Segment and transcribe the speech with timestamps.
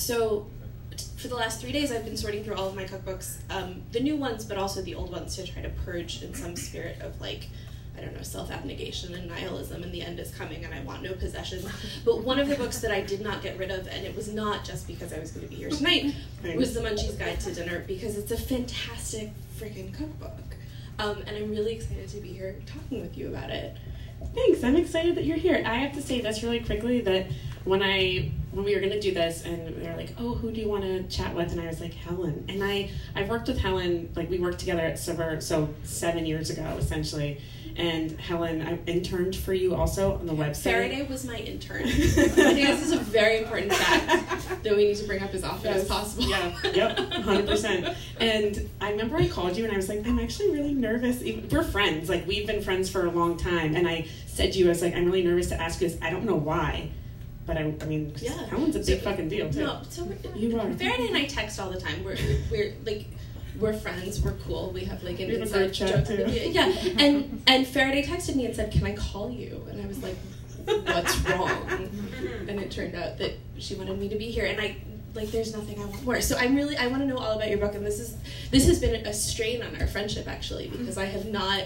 [0.00, 0.46] so
[1.16, 4.00] for the last three days, I've been sorting through all of my cookbooks, um, the
[4.00, 7.20] new ones, but also the old ones, to try to purge in some spirit of
[7.20, 7.48] like,
[7.96, 11.02] I don't know, self abnegation and nihilism, and the end is coming, and I want
[11.02, 11.66] no possessions.
[12.04, 14.32] But one of the books that I did not get rid of, and it was
[14.32, 16.14] not just because I was going to be here tonight,
[16.56, 20.56] was The Munchies Guide to Dinner, because it's a fantastic freaking cookbook.
[20.98, 23.76] Um, and I'm really excited to be here talking with you about it.
[24.34, 24.62] Thanks.
[24.64, 25.62] I'm excited that you're here.
[25.64, 27.26] I have to say this really quickly that
[27.64, 30.60] when I when we were gonna do this and they were like, oh, who do
[30.60, 31.52] you want to chat with?
[31.52, 32.44] And I was like, Helen.
[32.48, 36.50] And I I've worked with Helen like we worked together at Saveur so seven years
[36.50, 37.40] ago essentially.
[37.76, 40.90] And Helen, I interned for you also on the website.
[40.90, 41.84] Farideh was my intern.
[41.86, 45.44] I think this is a very important fact that we need to bring up as
[45.44, 45.82] often Yes.
[45.82, 46.24] as possible.
[46.28, 47.96] Yeah, yep, 100%.
[48.18, 51.22] And I remember I called you and I was like, I'm actually really nervous.
[51.50, 53.76] We're friends, like, we've been friends for a long time.
[53.76, 55.96] And I said to you, I was like, I'm really nervous to ask you this.
[56.02, 56.90] I don't know why.
[57.46, 58.30] But I, I mean, Yeah.
[58.46, 59.60] Helen's a big So- fucking deal, too.
[59.64, 60.66] No, so You are.
[60.66, 62.04] Farideh and I text all the time.
[62.04, 62.16] We're
[62.50, 63.06] we're like
[63.58, 64.20] we're friends.
[64.22, 64.70] We're cool.
[64.72, 66.16] We have like an a inside chat, joke.
[66.16, 66.24] too.
[66.50, 66.66] Yeah,
[66.98, 70.16] and and Farideh texted me and said, "Can I call you?" And I was like,
[70.64, 71.88] "What's wrong?"
[72.48, 74.76] And it turned out that she wanted me to be here, and I
[75.14, 76.20] like there's nothing I want more.
[76.20, 78.16] So I'm really I want to know all about your book, and this is
[78.52, 81.64] this has been a strain on our friendship actually because I have not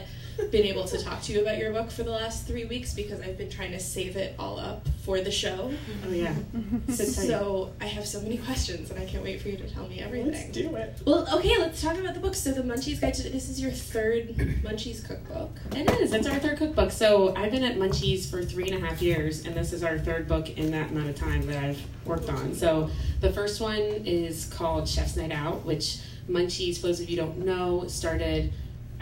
[0.51, 3.21] been able to talk to you about your book for the last three weeks because
[3.21, 5.73] I've been trying to save it all up for the show.
[6.07, 6.35] Oh, yeah.
[6.89, 7.09] Sit.
[7.09, 10.01] So I have so many questions, and I can't wait for you to tell me
[10.01, 10.33] everything.
[10.33, 11.01] Let's do it.
[11.07, 12.35] Well, okay, let's talk about the book.
[12.35, 14.29] So the Munchies Guide to this is your third
[14.63, 15.51] Munchies cookbook.
[15.73, 16.13] It is.
[16.13, 16.91] It's our third cookbook.
[16.91, 19.99] So I've been at Munchies for three and a half years, and this is our
[19.99, 22.55] third book in that amount of time that I've worked on.
[22.55, 25.99] So the first one is called Chef's Night Out, which
[26.29, 28.53] Munchies, for those of you who don't know, started,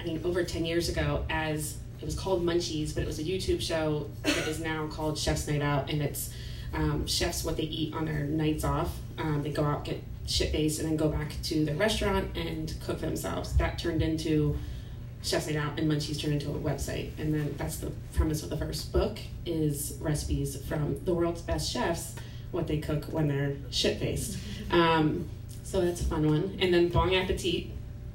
[0.02, 3.24] I mean, over 10 years ago as it was called Munchies, but it was a
[3.24, 6.30] YouTube show that is now called Chef's Night Out, and it's
[6.74, 8.92] um, chefs what they eat on their nights off.
[9.18, 12.74] Um, they go out, get shit faced, and then go back to their restaurant and
[12.84, 13.56] cook for themselves.
[13.56, 14.58] That turned into
[15.22, 18.50] Chef's Night Out and Munchies turned into a website, and then that's the premise of
[18.50, 22.16] the first book is recipes from the world's best chefs,
[22.50, 24.38] what they cook when they're shit faced.
[24.72, 25.28] Um,
[25.62, 26.58] so that's a fun one.
[26.60, 27.70] And then Bong Appétit,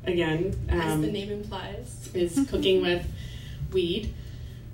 [0.08, 2.10] again, As um, the name implies.
[2.14, 3.06] is cooking with
[3.72, 4.14] weed.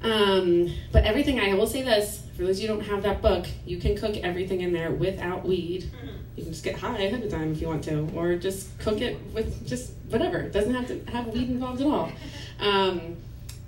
[0.02, 3.22] Um, but everything I will say this for those of you who don't have that
[3.22, 5.90] book, you can cook everything in there without weed.
[6.36, 9.02] You can just get high ahead of time if you want to, or just cook
[9.02, 10.40] it with just whatever.
[10.40, 12.12] It doesn't have to have weed involved at all.
[12.60, 13.18] Um,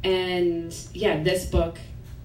[0.03, 1.77] and yeah, this book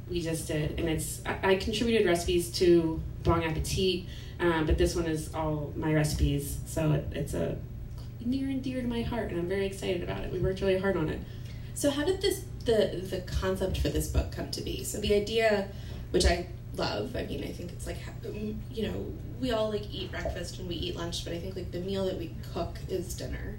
[0.08, 4.06] we just did, and it's I, I contributed recipes to Bong Appétit,
[4.40, 7.56] um, but this one is all my recipes, so it, it's a
[8.25, 10.32] near and dear to my heart, and I'm very excited about it.
[10.32, 11.20] We worked really hard on it.
[11.75, 14.84] So how did this the the concept for this book come to be?
[14.84, 15.69] So the idea,
[16.10, 17.16] which I love.
[17.16, 17.98] I mean, I think it's like
[18.70, 21.70] you know we all like eat breakfast and we eat lunch, but I think like
[21.72, 23.56] the meal that we cook is dinner.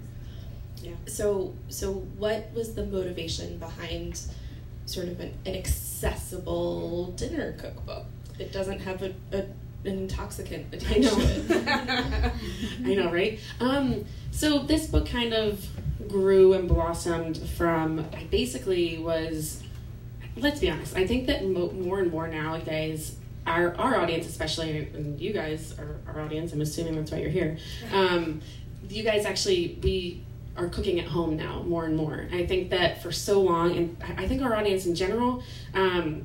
[0.82, 0.92] Yeah.
[1.06, 4.20] So so what was the motivation behind
[4.86, 8.06] sort of an, an accessible dinner cookbook?
[8.38, 9.44] It doesn't have a, a
[9.84, 11.12] an intoxicant I know.
[12.90, 13.38] I know, right?
[13.60, 15.64] Um, so this book kind of
[16.08, 18.06] grew and blossomed from.
[18.12, 19.62] I basically was.
[20.36, 20.96] Let's be honest.
[20.96, 23.16] I think that mo- more and more nowadays,
[23.46, 26.52] our our audience, especially, and you guys are our audience.
[26.52, 27.58] I'm assuming that's why you're here.
[27.92, 28.40] Um,
[28.88, 30.22] you guys actually we
[30.56, 32.28] are cooking at home now more and more.
[32.32, 35.42] I think that for so long, and I I think our audience in general,
[35.74, 36.22] um,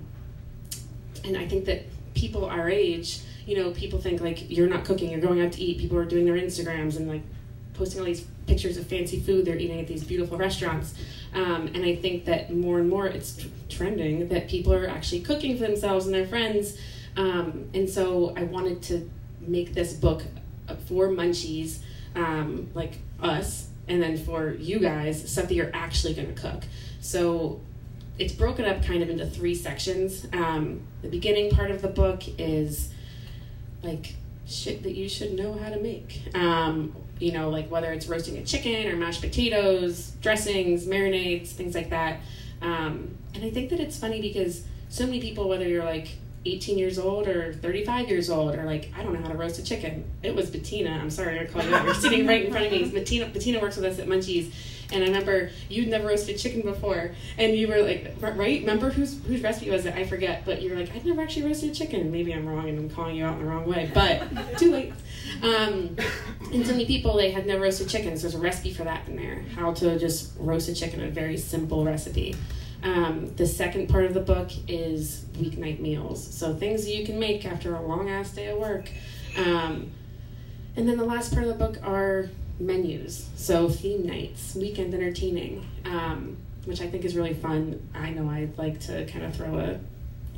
[1.24, 5.10] and I think that people our age, you know, people think like you're not cooking,
[5.10, 5.80] you're going out to eat.
[5.80, 7.22] People are doing their Instagrams and like
[7.74, 10.94] posting all these pictures of fancy food they're eating at these beautiful restaurants.
[11.34, 15.58] Um, and I think that more and more it's trending that people are actually cooking
[15.58, 16.78] for themselves and their friends.
[17.16, 19.10] Um, and so I wanted to
[19.40, 20.24] make this book
[20.68, 21.80] uh, for munchies,
[22.16, 26.64] um, like us, and then for you guys, stuff that you're actually going to cook.
[27.00, 27.62] So
[28.20, 30.28] it's broken up kind of into three sections.
[30.34, 32.90] Um, the beginning part of the book is
[33.88, 34.16] like
[34.46, 36.22] shit that you should know how to make.
[36.36, 41.74] Um, you know, like whether it's roasting a chicken or mashed potatoes, dressings, marinades, things
[41.74, 42.20] like that.
[42.62, 46.10] Um, and I think that it's funny because so many people, whether you're like
[46.46, 49.60] 18 years old or 35 years old, are like, I don't know how to roast
[49.60, 50.06] a chicken.
[50.24, 50.92] It was Bettina.
[50.92, 51.86] I'm sorry, I called you out.
[51.86, 52.90] You're sitting right in front of me.
[52.90, 54.52] Bettina, Bettina works with us at Munchies.
[54.92, 58.62] And I remember you'd never roasted chicken before, and you were like, right?
[58.62, 59.94] Remember whose whose recipe was it?
[59.96, 62.12] I forget, but you were like, I've never actually roasted chicken.
[62.12, 64.24] Maybe I'm wrong, and I'm calling you out in the wrong way, but
[64.58, 64.94] too late.
[65.44, 65.98] Um,
[66.54, 69.08] and so many people they had never roasted chicken, so there's a recipe for that
[69.08, 69.44] in there.
[69.56, 72.36] How to just roast a chicken, a very simple recipe.
[72.84, 77.20] Um, the second part of the book is weeknight meals, so things that you can
[77.20, 78.90] make after a long ass day of work.
[79.36, 79.92] Um,
[80.76, 83.30] and then the last part of the book are menus.
[83.36, 87.88] So theme nights, weekend entertaining, um, which I think is really fun.
[87.94, 89.80] I know I'd like to kind of throw a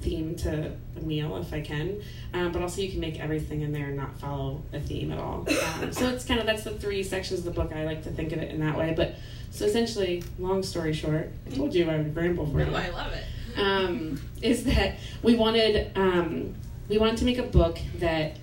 [0.02, 2.02] theme to a meal if I can,
[2.34, 5.20] um, but also you can make everything in there and not follow a theme at
[5.20, 5.46] all.
[5.82, 7.74] Um, so it's kind of that's the three sections of the book.
[7.74, 8.94] I like to think of it in that way.
[8.96, 9.16] But
[9.52, 12.66] so essentially, long story short, I told you I would ramble for you.
[12.66, 13.26] No, I love it.
[13.60, 16.56] Um, is that we wanted um,
[16.88, 18.38] we wanted to make a book that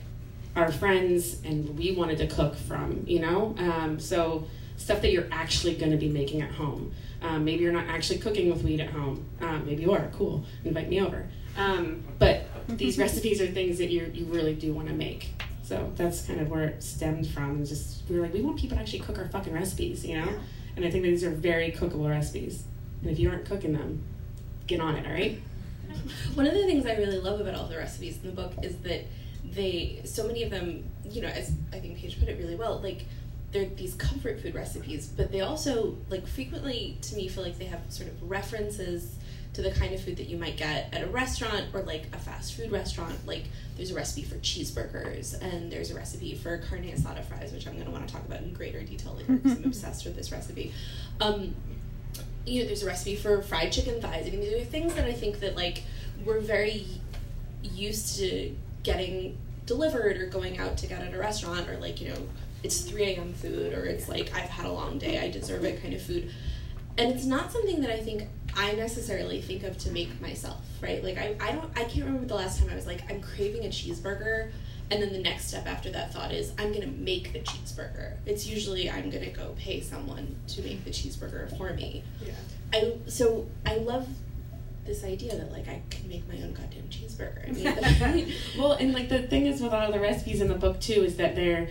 [0.57, 3.05] our friends and we wanted to cook from.
[3.07, 6.93] You know, um, so stuff that you're actually going to be making at home.
[7.23, 9.25] Um, maybe you're not actually cooking with weed at home.
[9.41, 10.11] Um, maybe you are.
[10.13, 10.45] Cool.
[10.65, 11.27] Invite me over.
[11.57, 15.31] Um, but these recipes are things that you you really do want to make.
[15.63, 17.65] So that's kind of where it stemmed from.
[17.65, 20.29] Just we were like, we want people to actually cook our fucking recipes, you know.
[20.77, 22.65] And I think that these are very cookable recipes.
[23.03, 24.05] And if you aren't cooking them,
[24.67, 25.07] get on it.
[25.07, 25.41] All right.
[26.35, 28.77] One of the things I really love about all the recipes in the book is
[28.79, 29.07] that
[29.53, 32.81] they, so many of them, you know, as I think Paige put it really well,
[32.81, 33.05] like
[33.53, 37.67] they're these comfort food recipes, but they also, like, frequently to me feel like they
[37.67, 39.17] have sort of references
[39.57, 42.19] to the kind of food that you might get at a restaurant or like a
[42.19, 43.27] fast food restaurant.
[43.27, 43.45] Like
[43.77, 47.73] there's a recipe for cheeseburgers and there's a recipe for carne asada fries, which I'm
[47.73, 50.31] going to want to talk about in greater detail later because I'm obsessed with this
[50.31, 50.75] recipe.
[51.23, 51.57] Um,
[52.45, 54.27] you know, there's a recipe for fried chicken thighs.
[54.27, 55.85] I mean, these are things that I think that like
[56.23, 56.87] we're very
[57.63, 58.55] used to
[58.87, 59.37] getting
[59.67, 62.29] delivered or going out to get at a restaurant or like you know
[62.63, 65.83] it's 3 a.m food or it's like i've had a long day i deserve it
[65.83, 66.33] kind of food.
[66.99, 71.03] And it's not something that i think i necessarily think of to make myself right?
[71.03, 73.65] Like i, I don't i can't remember the last time i was like i'm craving
[73.65, 74.51] a cheeseburger
[74.91, 78.15] and then the next step after that thought is i'm going to make the cheeseburger.
[78.25, 82.05] It's usually i'm going to go pay someone to make the cheeseburger for me.
[82.25, 82.33] Yeah.
[82.73, 84.07] i so i love
[84.87, 88.93] this idea that like i can make my own goddamn cheeseburger i mean well, and
[88.93, 91.35] like the thing is with all of the recipes in the book too is that
[91.35, 91.69] they're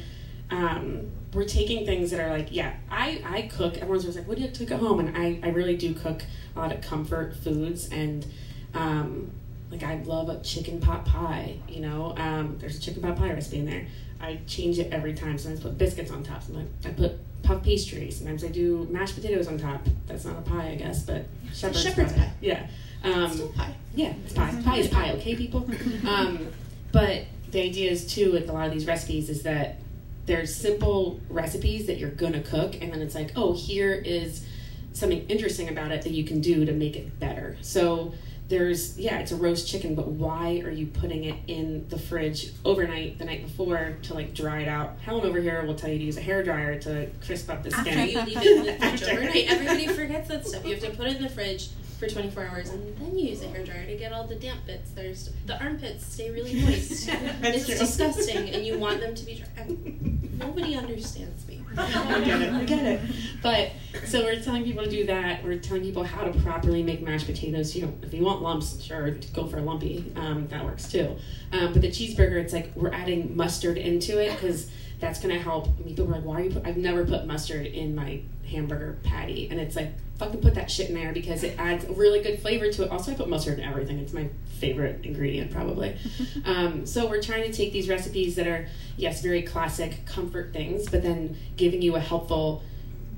[0.52, 3.78] um, we're taking things that are like yeah I I cook.
[3.78, 5.00] Everyone's always like, what do you cook at home?
[5.00, 6.24] And I I really do cook
[6.56, 8.26] a lot of comfort foods and.
[8.74, 9.32] Um,
[9.72, 12.14] like I love a chicken pot pie, you know.
[12.18, 13.88] Um, there's a chicken pot pie recipe in there.
[14.22, 15.38] I change it every time.
[15.38, 16.44] Sometimes I put biscuits on top.
[16.44, 17.14] Sometimes I put
[17.44, 18.12] puff pastry.
[18.12, 19.82] Sometimes I do mashed potatoes on top.
[20.08, 22.32] That's not a pie, I guess, but shepherd's, shepherd's pie.
[22.42, 22.68] Yeah.
[23.04, 24.62] Um, pie yeah, it's pie.
[24.64, 25.70] Pie is pie, okay, people?
[26.08, 26.48] Um,
[26.92, 29.78] but the idea is, too, with a lot of these recipes, is that
[30.26, 34.46] there's simple recipes that you're gonna cook, and then it's like, oh, here is
[34.94, 37.58] something interesting about it that you can do to make it better.
[37.62, 38.14] So
[38.48, 42.52] there's, yeah, it's a roast chicken, but why are you putting it in the fridge
[42.64, 44.98] overnight the night before to like dry it out?
[45.02, 47.72] Helen over here will tell you to use a hair dryer to crisp up the
[47.72, 50.84] skin after you leave it in the fridge overnight everybody forgets that stuff you have
[50.84, 51.70] to put it in the fridge
[52.00, 54.92] for 24 hours and then you use a hairdryer to get all the damp bits
[54.92, 57.78] there's the armpits stay really moist it's true.
[57.78, 62.54] disgusting and you want them to be dry and nobody understands me I get it.
[62.54, 63.02] I get it.
[63.44, 63.72] But
[64.06, 65.44] so we're telling people to do that.
[65.44, 67.76] We're telling people how to properly make mashed potatoes.
[67.76, 70.12] You know, if you want lumps, sure, go for a lumpy.
[70.16, 71.18] Um, that works too.
[71.52, 74.70] Um, but the cheeseburger, it's like we're adding mustard into it because
[75.00, 75.68] that's gonna help.
[75.86, 79.50] People were like, "Why are you?" Put, I've never put mustard in my hamburger patty,
[79.50, 82.40] and it's like fucking put that shit in there because it adds a really good
[82.40, 82.92] flavor to it.
[82.92, 84.00] Also, I put mustard in everything.
[84.00, 84.30] It's my
[84.60, 85.98] favorite ingredient probably.
[86.46, 88.68] um, so we're trying to take these recipes that are
[88.98, 92.63] yes, very classic comfort things, but then giving you a helpful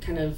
[0.01, 0.38] kind of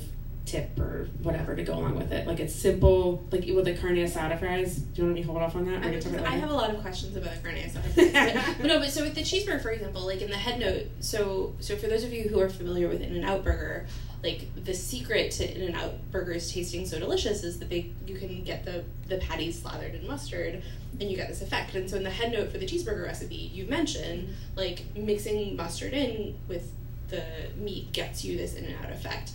[0.50, 2.26] tip or whatever to go along with it.
[2.26, 4.78] Like it's simple, like with the carne asada fries.
[4.78, 5.86] Do you want me to hold off on that?
[5.86, 7.94] I, you talk about it I have a lot of questions about the carne asada
[7.94, 10.60] fries, but, but no, but so with the cheeseburger, for example, like in the head
[10.60, 13.86] note, so so for those of you who are familiar with In and Out Burger,
[14.24, 18.18] like the secret to In and Out Burgers tasting so delicious is that they you
[18.18, 20.64] can get the the patties slathered in mustard,
[21.00, 21.76] and you get this effect.
[21.76, 25.94] And so in the head note for the cheeseburger recipe, you mention like mixing mustard
[25.94, 26.72] in with
[27.10, 27.24] the
[27.58, 29.32] meat gets you this in and out effect.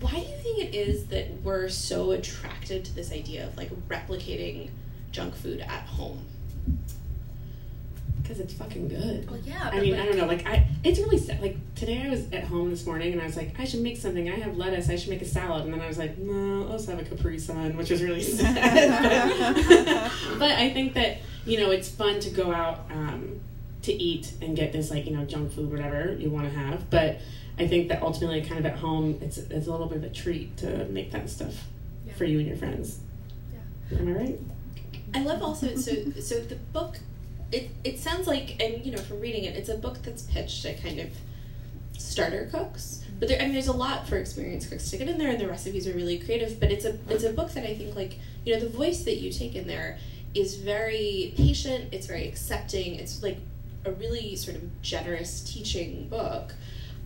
[0.00, 3.70] Why do you think it is that we're so attracted to this idea of like
[3.88, 4.70] replicating
[5.12, 6.24] junk food at home?
[8.24, 9.30] because it's fucking good.
[9.30, 9.70] Well, yeah.
[9.70, 10.26] I mean, I don't know.
[10.26, 11.42] Like, I it's really sad.
[11.42, 13.98] Like today, I was at home this morning, and I was like, I should make
[13.98, 14.30] something.
[14.30, 14.88] I have lettuce.
[14.88, 15.64] I should make a salad.
[15.64, 19.54] And then I was like, no, let's have a Capri Sun, which is really sad.
[19.68, 23.40] but, but I think that you know it's fun to go out um,
[23.82, 26.88] to eat and get this like you know junk food, whatever you want to have.
[26.88, 27.18] But
[27.58, 30.08] I think that ultimately, kind of at home, it's it's a little bit of a
[30.10, 31.54] treat to make that stuff
[32.06, 32.14] Yeah.
[32.14, 32.98] for you and your friends.
[33.52, 33.98] Yeah.
[33.98, 34.38] Am I right?
[35.14, 36.98] I love also so so the book.
[37.52, 40.64] It it sounds like and you know from reading it, it's a book that's pitched
[40.64, 41.08] at kind of
[41.96, 43.00] starter cooks.
[43.20, 45.40] But there, I mean, there's a lot for experienced cooks to get in there, and
[45.40, 46.58] the recipes are really creative.
[46.58, 49.18] But it's a it's a book that I think like you know the voice that
[49.18, 49.98] you take in there
[50.34, 51.92] is very patient.
[51.94, 52.96] It's very accepting.
[52.96, 53.38] It's like
[53.84, 56.54] a really sort of generous teaching book.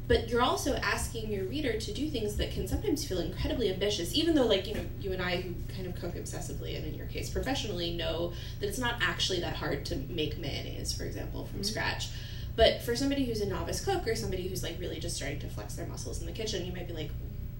[0.08, 4.14] But you're also asking your reader to do things that can sometimes feel incredibly ambitious
[4.14, 6.94] even though like you know you and i who kind of cook obsessively and in
[6.94, 11.44] your case professionally know that it's not actually that hard to make mayonnaise for example
[11.44, 11.64] from mm-hmm.
[11.64, 12.08] scratch
[12.56, 15.48] but for somebody who's a novice cook or somebody who's like really just starting to
[15.48, 17.10] flex their muscles in the kitchen you might be like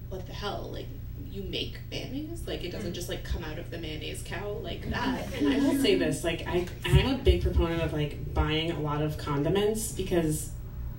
[0.09, 0.87] what the hell like
[1.31, 2.95] you make mayonnaise like it doesn't mm.
[2.95, 4.91] just like come out of the mayonnaise cow like mm-hmm.
[4.91, 8.71] that and i will say this like i i'm a big proponent of like buying
[8.71, 10.49] a lot of condiments because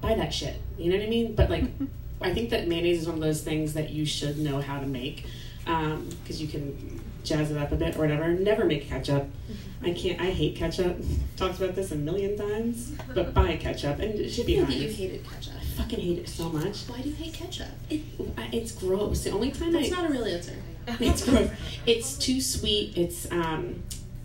[0.00, 1.64] buy that shit you know what i mean but like
[2.20, 4.86] i think that mayonnaise is one of those things that you should know how to
[4.86, 5.26] make
[5.64, 9.86] because um, you can jazz it up a bit or whatever never make ketchup mm-hmm.
[9.86, 10.96] i can't i hate ketchup
[11.36, 14.78] talked about this a million times but buy ketchup and it should be honest.
[14.78, 16.82] you hated ketchup fucking hate it so much.
[16.88, 17.68] Why do you hate ketchup?
[17.88, 18.02] It,
[18.52, 19.24] it's gross.
[19.24, 20.54] The only time That's I, not a real answer.
[20.98, 21.50] It's gross.
[21.86, 22.96] It's too sweet.
[22.96, 23.82] It's um,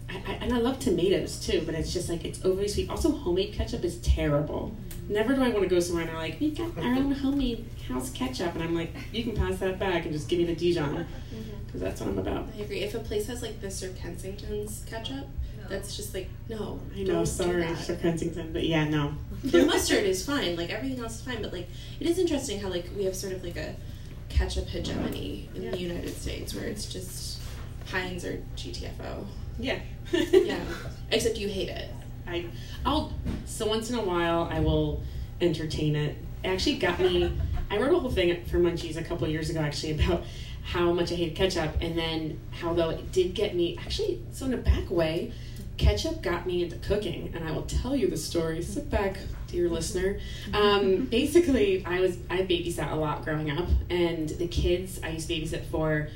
[0.09, 2.89] I, I, and I love tomatoes too, but it's just like it's overly sweet.
[2.89, 4.75] Also, homemade ketchup is terrible.
[5.07, 7.65] Never do I want to go somewhere and they're like, we got our own homemade
[7.87, 10.55] house ketchup, and I'm like, you can pass that back and just give me the
[10.55, 11.79] Dijon, because mm-hmm.
[11.79, 12.47] that's what I'm about.
[12.57, 12.79] I agree.
[12.79, 15.27] If a place has like the Sir Kensington's ketchup,
[15.69, 16.79] that's just like no.
[16.95, 19.13] I know, sorry, Sir Kensington, but yeah, no.
[19.43, 21.67] The mustard is fine, like everything else is fine, but like
[21.99, 23.75] it is interesting how like we have sort of like a
[24.29, 25.71] ketchup hegemony in yeah.
[25.71, 27.39] the United States where it's just
[27.91, 29.25] Heinz or GTFO.
[29.59, 29.79] Yeah.
[30.11, 30.59] yeah.
[31.11, 31.89] Except you hate it.
[32.27, 32.45] I
[32.85, 33.13] I'll
[33.45, 35.01] so once in a while I will
[35.41, 36.17] entertain it.
[36.43, 37.31] It actually got me
[37.69, 40.23] I wrote a whole thing for Munchies a couple years ago actually about
[40.63, 44.45] how much I hate ketchup and then how though it did get me actually so
[44.45, 45.31] in a back way
[45.77, 48.61] ketchup got me into cooking, and I will tell you the story.
[48.61, 49.17] Sit back,
[49.47, 50.19] dear listener.
[50.53, 55.27] Um, basically, I was I babysat a lot growing up, and the kids I used
[55.27, 56.09] to babysit for,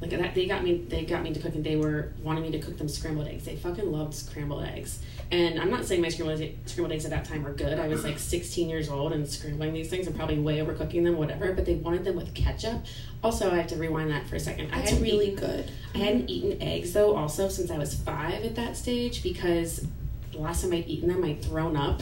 [0.00, 1.62] like that, they got me they got me into cooking.
[1.62, 3.44] They were wanting me to cook them scrambled eggs.
[3.44, 5.00] They fucking loved scrambled eggs.
[5.30, 7.78] And I'm not saying my scrambled, scrambled eggs at that time were good.
[7.78, 11.18] I was like 16 years old and scrambling these things and probably way overcooking them,
[11.18, 11.52] whatever.
[11.52, 12.82] But they wanted them with ketchup.
[13.22, 14.70] Also, I have to rewind that for a second.
[14.70, 15.70] That's I had really good.
[15.94, 19.86] I hadn't eaten eggs though, also since I was five at that stage because
[20.32, 22.00] the last time I'd eaten them, I'd thrown up.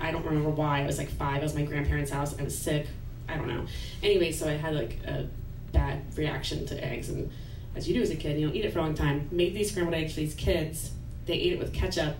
[0.00, 0.82] I don't remember why.
[0.82, 1.38] I was like five.
[1.38, 2.38] I was at my grandparents' house.
[2.38, 2.86] I was sick.
[3.28, 3.66] I don't know.
[4.02, 5.28] Anyway, so I had like a
[5.72, 7.30] bad reaction to eggs, and
[7.74, 9.28] as you do as a kid, you don't eat it for a long time.
[9.30, 10.90] Made these scrambled eggs for these kids.
[11.26, 12.16] They ate it with ketchup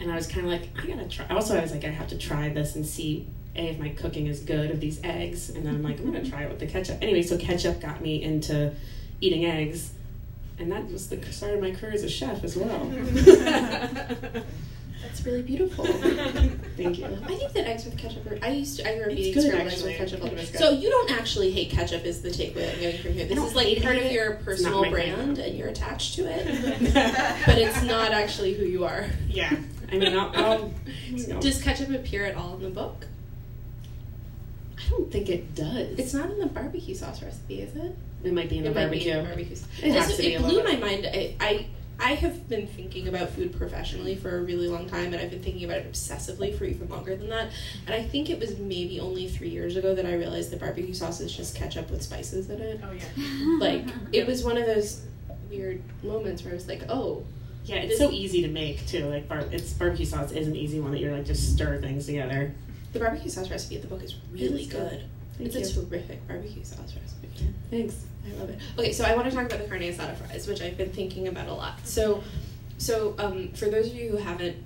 [0.00, 1.26] and I was kind of like, I gotta try.
[1.28, 3.26] Also, I was like, I have to try this and see
[3.56, 6.28] a if my cooking is good of these eggs, and then I'm like, I'm gonna
[6.28, 6.98] try it with the ketchup.
[7.02, 8.72] Anyway, so ketchup got me into
[9.20, 9.92] eating eggs,
[10.58, 12.92] and that was the start of my career as a chef as well.
[15.08, 15.84] That's really beautiful.
[16.76, 17.06] Thank you.
[17.06, 18.38] I think that eggs with ketchup are.
[18.42, 18.88] I used to.
[18.88, 20.60] I grew up eating scrambled eggs with ketchup.
[20.60, 23.26] So you don't actually hate ketchup, is the takeaway I'm getting from here.
[23.26, 26.44] This is like part of your personal brand, and you're attached to it,
[27.46, 29.06] but it's not actually who you are.
[29.28, 29.56] Yeah.
[29.90, 30.74] I mean, I'll, I'll
[31.06, 31.40] you know.
[31.40, 33.06] Does ketchup appear at all in the book?
[34.76, 35.98] I don't think it does.
[35.98, 37.96] It's not in the barbecue sauce recipe, is it?
[38.24, 39.12] It might be in the barbecue.
[39.12, 39.56] In the barbecue.
[39.82, 41.06] It, has to be it blew my mind.
[41.10, 41.66] I, I
[42.00, 45.42] I have been thinking about food professionally for a really long time, and I've been
[45.42, 47.50] thinking about it obsessively for even longer than that.
[47.86, 50.94] And I think it was maybe only three years ago that I realized that barbecue
[50.94, 52.80] sauce is just ketchup with spices in it.
[52.84, 53.58] Oh yeah.
[53.58, 55.04] Like it was one of those
[55.50, 57.24] weird moments where I was like, oh,
[57.64, 59.06] yeah, it's so easy to make too.
[59.06, 62.06] Like bar- it's barbecue sauce is an easy one that you're like just stir things
[62.06, 62.54] together.
[62.92, 65.02] The barbecue sauce recipe at the book is really it is good.
[65.36, 65.46] good.
[65.46, 65.82] It's you.
[65.82, 67.52] a terrific barbecue sauce recipe.
[67.70, 68.06] Thanks.
[68.34, 68.58] I love it.
[68.78, 71.28] Okay, so I want to talk about the carne asada fries, which I've been thinking
[71.28, 71.86] about a lot.
[71.86, 72.22] So,
[72.78, 74.56] so um, for those of you who haven't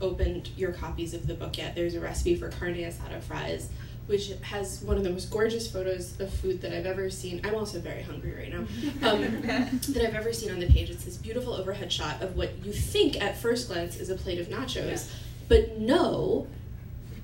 [0.00, 3.68] opened your copies of the book yet, there's a recipe for carne asada fries
[4.10, 7.40] which has one of the most gorgeous photos of food that I've ever seen.
[7.44, 8.66] I'm also very hungry right now.
[9.08, 10.90] Um, that I've ever seen on the page.
[10.90, 14.40] It's this beautiful overhead shot of what you think at first glance is a plate
[14.40, 15.16] of nachos, yeah.
[15.48, 16.48] but no,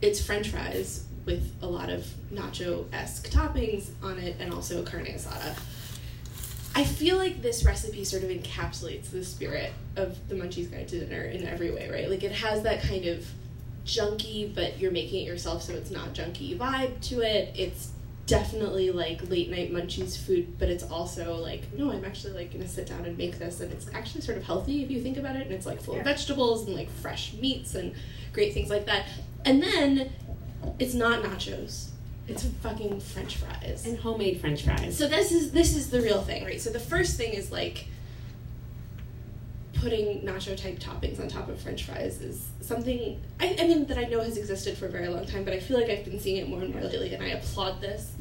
[0.00, 5.06] it's French fries with a lot of nacho esque toppings on it and also carne
[5.06, 5.59] asada.
[6.75, 11.00] I feel like this recipe sort of encapsulates the spirit of the Munchies Guide to
[11.00, 12.09] Dinner in every way, right?
[12.09, 13.26] Like it has that kind of
[13.87, 17.54] junky, but you're making it yourself so it's not junky vibe to it.
[17.56, 17.92] It's
[18.26, 22.68] definitely like late night munchies food, but it's also like, no, I'm actually like gonna
[22.68, 25.37] sit down and make this and it's actually sort of healthy if you think about
[25.37, 26.00] it and it's like full yeah.
[26.00, 27.95] of vegetables and like fresh meats and
[28.35, 29.06] great things like that.
[29.47, 30.11] And then
[30.78, 31.88] it's not nachos.
[32.28, 33.86] It's fucking french fries.
[33.86, 34.98] And homemade french fries.
[34.98, 36.60] So this is this is the real thing, right?
[36.60, 37.86] So the first thing is like
[39.75, 43.98] putting nacho type toppings on top of french fries is something I, I, mean that
[43.98, 46.18] I know has existed for a very long time, but I feel like I've been
[46.18, 48.12] seeing it more and more lately, and I applaud this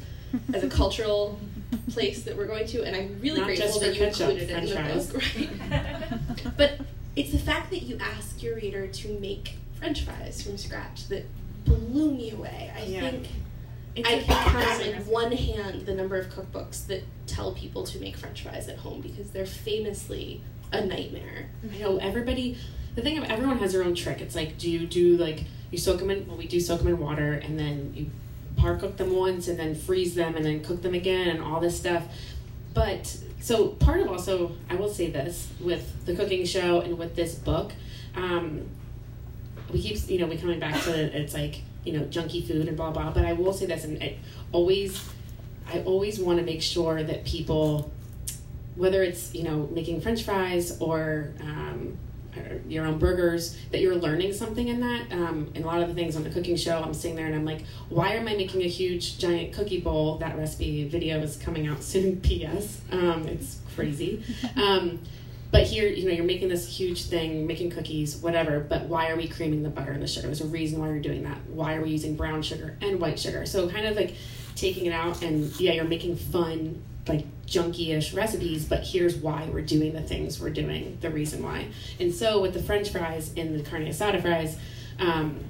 [0.52, 1.38] as a cultural
[1.90, 4.66] place that we're going to, and I'm really Not grateful that you included it in
[4.66, 5.10] the fries.
[5.10, 5.22] book.
[5.34, 6.56] Right?
[6.56, 6.72] but
[7.16, 11.24] it's the fact that you ask your reader to make french fries from scratch that
[11.66, 12.72] blew me away.
[12.76, 13.00] I yeah.
[13.00, 13.26] think
[13.94, 17.98] It's I can count on one hand the number of cookbooks that tell people to
[17.98, 20.40] make French fries at home because they're famously
[20.72, 21.50] a nightmare.
[21.72, 22.58] I know everybody.
[22.94, 24.20] The thing of everyone has their own trick.
[24.20, 26.26] It's like, do you do like you soak them in?
[26.26, 28.10] Well, we do soak them in water, and then you
[28.56, 31.60] par cook them once, and then freeze them, and then cook them again, and all
[31.60, 32.04] this stuff.
[32.72, 37.14] But so part of also, I will say this with the cooking show and with
[37.16, 37.72] this book,
[38.14, 38.68] um,
[39.76, 42.76] we keep you know we coming back to it's like you know junky food and
[42.76, 43.10] blah blah.
[43.10, 44.16] But I will say this, and I
[44.52, 45.06] always,
[45.72, 47.92] I always want to make sure that people
[48.74, 51.96] whether it's you know making french fries or, um,
[52.36, 55.12] or your own burgers that you're learning something in that.
[55.12, 57.34] Um, and a lot of the things on the cooking show i'm sitting there and
[57.34, 60.18] i'm like why am i making a huge giant cookie bowl?
[60.18, 64.22] That recipe video is coming out soon ps um, it's crazy.
[64.56, 65.00] Um,
[65.50, 69.16] but here you know you're making this huge thing making cookies whatever but why are
[69.16, 70.26] we creaming the butter and the sugar?
[70.26, 71.38] There's a reason why you're doing that.
[71.48, 73.46] Why are we using brown sugar and white sugar?
[73.46, 74.14] So kind of like
[74.54, 79.60] taking it out and yeah you're making fun like junky-ish recipes but here's why we're
[79.60, 81.68] doing the things we're doing the reason why.
[82.00, 84.58] And so with the french fries and the carne asada fries
[84.98, 85.40] um,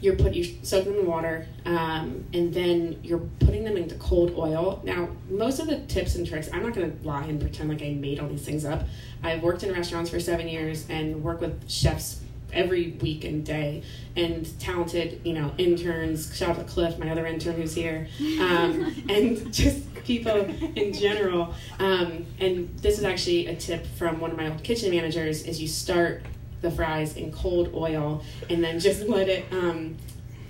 [0.00, 4.34] you're put you soak them in water um, and then you're putting them into cold
[4.36, 4.80] oil.
[4.84, 7.82] Now most of the tips and tricks i'm not going to lie and pretend like
[7.82, 8.86] i made all these things up.
[9.22, 13.82] I've worked in restaurants for seven years and work with chefs every week and day
[14.16, 16.34] and talented you know interns.
[16.34, 18.08] Shout out to cliff my other intern who's here.
[18.40, 20.36] Um, and just people
[20.74, 21.54] in general.
[21.78, 25.60] Um, and this is actually a tip from one of my old kitchen managers is
[25.60, 26.22] you start
[26.60, 29.96] the fries in cold oil and then just let it um,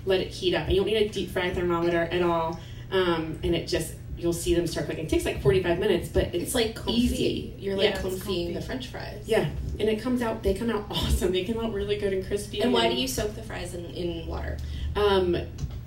[0.05, 2.59] let it heat up and you don't need a deep fry thermometer at all
[2.91, 5.05] um, and it just you'll see them start cooking.
[5.05, 6.89] It takes like 45 minutes, but it's, It's like confit.
[6.89, 7.53] easy.
[7.57, 8.53] You're like Yeah, confit.
[8.53, 9.23] the French fries.
[9.25, 9.47] Yeah,
[9.79, 10.43] and it comes out.
[10.43, 11.31] They come out awesome.
[11.31, 12.59] They come out really good and crispy.
[12.59, 14.57] And why do you soak the fries in, in water?
[14.97, 15.37] Um,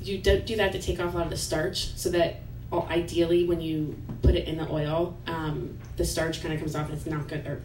[0.01, 2.37] you do, do that to take off a lot of the starch, so that
[2.71, 6.75] well, ideally when you put it in the oil, um, the starch kind of comes
[6.75, 6.87] off.
[6.89, 7.47] and It's not good.
[7.47, 7.61] Or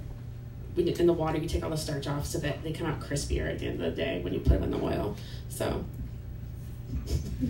[0.78, 2.88] when you, in the water, you take all the starch off, so that they come
[2.88, 5.16] out crispier at the end of the day when you put them in the oil.
[5.50, 5.84] So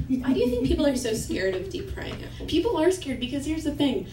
[0.08, 3.20] Why do you think people are so scared of deep frying at people are scared
[3.20, 4.08] because here's the thing.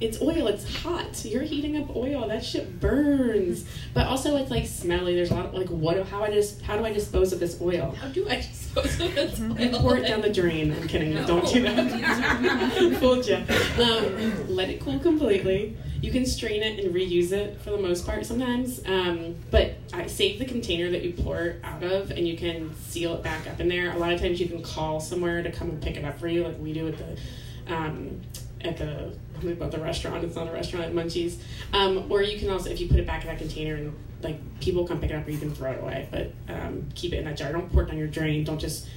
[0.00, 0.46] It's oil.
[0.46, 1.24] It's hot.
[1.24, 2.28] You're heating up oil.
[2.28, 3.64] That shit burns.
[3.94, 5.16] But also, it's like smelly.
[5.16, 6.06] There's a lot of like, what?
[6.06, 6.62] How I just?
[6.62, 7.96] How do I dispose of this oil?
[8.00, 9.80] How do I dispose of this You oil?
[9.80, 10.72] pour it down the drain.
[10.72, 11.14] I'm kidding.
[11.26, 12.96] Don't do that.
[13.00, 13.34] Fooled you.
[13.82, 15.76] Um, let it cool completely.
[16.00, 18.80] You can strain it and reuse it for the most part sometimes.
[18.86, 23.14] Um, but I save the container that you pour out of, and you can seal
[23.14, 23.92] it back up in there.
[23.92, 26.28] A lot of times you can call somewhere to come and pick it up for
[26.28, 28.20] you, like we do at the um,
[28.60, 30.24] at the about the restaurant.
[30.24, 31.36] It's not a restaurant at Munchies.
[31.72, 34.38] Um, or you can also, if you put it back in that container and like
[34.60, 36.08] people come pick it up, or you can throw it away.
[36.10, 37.52] But um, keep it in that jar.
[37.52, 38.44] Don't pour it down your drain.
[38.44, 38.88] Don't just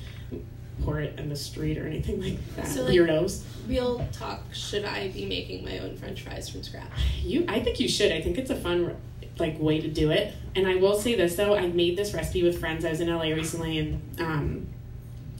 [0.83, 2.67] pour it in the street or anything like that.
[2.67, 3.43] So, like- Weirdos.
[3.67, 6.89] Real talk, should I be making my own french fries from scratch?
[7.23, 8.11] You, I think you should.
[8.11, 8.95] I think it's a fun
[9.39, 10.33] like way to do it.
[10.55, 12.83] And I will say this though, I made this recipe with friends.
[12.85, 14.67] I was in LA recently, and um,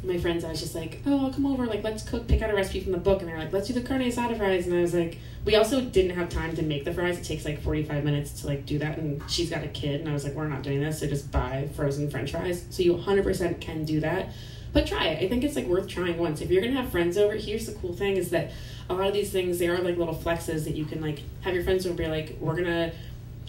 [0.04, 1.66] my friends, I was just like, oh, I'll come over.
[1.66, 2.28] Like, let's cook.
[2.28, 4.38] Pick out a recipe from the book, and they're like, let's do the carne asada
[4.38, 4.66] fries.
[4.68, 7.18] And I was like, we also didn't have time to make the fries.
[7.18, 10.00] It takes like forty five minutes to like do that, and she's got a kid,
[10.00, 11.00] and I was like, we're not doing this.
[11.00, 12.66] So just buy frozen French fries.
[12.70, 14.30] So you one hundred percent can do that.
[14.74, 15.24] But try it.
[15.24, 16.42] I think it's like worth trying once.
[16.42, 18.52] If you're gonna have friends over, here's the cool thing: is that
[18.90, 21.54] a lot of these things they are like little flexes that you can like have
[21.54, 22.08] your friends over.
[22.08, 22.94] Like we're gonna,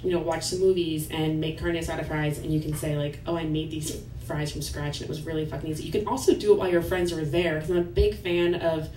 [0.03, 3.21] you know, watch some movies and make carne asada fries, and you can say like,
[3.27, 5.85] oh, I made these fries from scratch, and it was really fucking easy.
[5.85, 7.55] You can also do it while your friends are there.
[7.55, 8.89] Because I'm a big fan of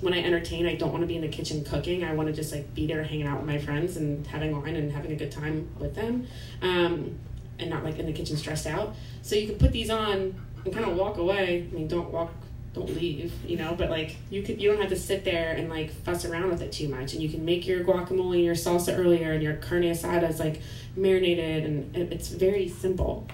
[0.00, 2.04] when I entertain, I don't want to be in the kitchen cooking.
[2.04, 4.76] I want to just like be there hanging out with my friends and having wine
[4.76, 6.26] and having a good time with them,
[6.62, 7.18] um,
[7.58, 8.94] and not like in the kitchen stressed out.
[9.22, 11.66] So you can put these on and kind of walk away.
[11.70, 12.32] I mean, don't walk,
[12.74, 13.74] don't leave, you know.
[13.76, 16.60] But like you could, you don't have to sit there and like fuss around with
[16.60, 17.14] it too much.
[17.14, 20.38] And you can make your guacamole and your salsa earlier, and your carne asada is
[20.38, 20.60] like
[20.96, 23.26] marinated, and it's very simple.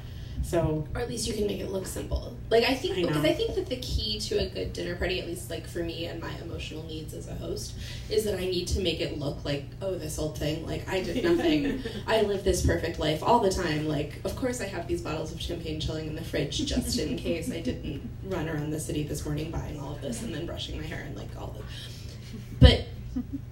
[0.42, 2.36] So Or at least you can make it look simple.
[2.50, 5.20] Like I think I because I think that the key to a good dinner party,
[5.20, 7.74] at least like for me and my emotional needs as a host,
[8.10, 10.66] is that I need to make it look like oh this old thing.
[10.66, 11.82] Like I did nothing.
[12.06, 13.88] I live this perfect life all the time.
[13.88, 17.16] Like of course I have these bottles of champagne chilling in the fridge just in
[17.16, 20.46] case I didn't run around the city this morning buying all of this and then
[20.46, 21.62] brushing my hair and like all the.
[22.60, 22.84] But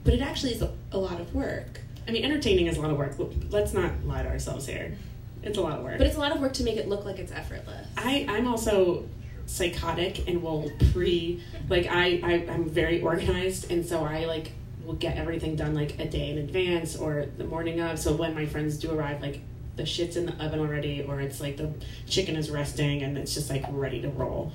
[0.05, 1.81] but it actually is a, a lot of work.
[2.09, 3.15] I mean, entertaining is a lot of work.
[3.51, 4.97] Let's not lie to ourselves here.
[5.43, 5.99] It's a lot of work.
[5.99, 7.87] But it's a lot of work to make it look like it's effortless.
[7.97, 9.05] I, I'm also
[9.47, 14.53] psychotic and will pre like I, I I'm very organized and so I like
[14.85, 18.33] will get everything done like a day in advance or the morning of so when
[18.33, 19.41] my friends do arrive like
[19.75, 21.69] the shit's in the oven already or it's like the
[22.07, 24.53] chicken is resting and it's just like ready to roll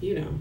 [0.00, 0.40] you know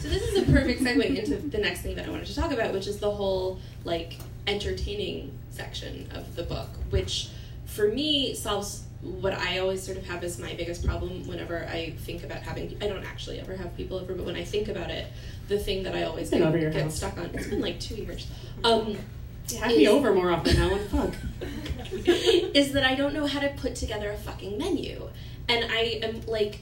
[0.00, 2.50] So this is a perfect segue into the next thing that I wanted to talk
[2.50, 4.14] about, which is the whole like
[4.48, 7.28] entertaining section of the book, which
[7.66, 11.90] for me solves what I always sort of have as my biggest problem whenever I
[11.90, 12.76] think about having.
[12.80, 15.06] I don't actually ever have people over, but when I think about it,
[15.48, 16.96] the thing that I always get, get house.
[16.96, 17.26] stuck on.
[17.34, 18.28] It's been like two years.
[18.62, 18.96] Um,
[19.58, 20.88] Have me over more often, Helen.
[20.88, 21.14] Fuck.
[21.92, 25.08] is that I don't know how to put together a fucking menu.
[25.48, 26.60] And I am like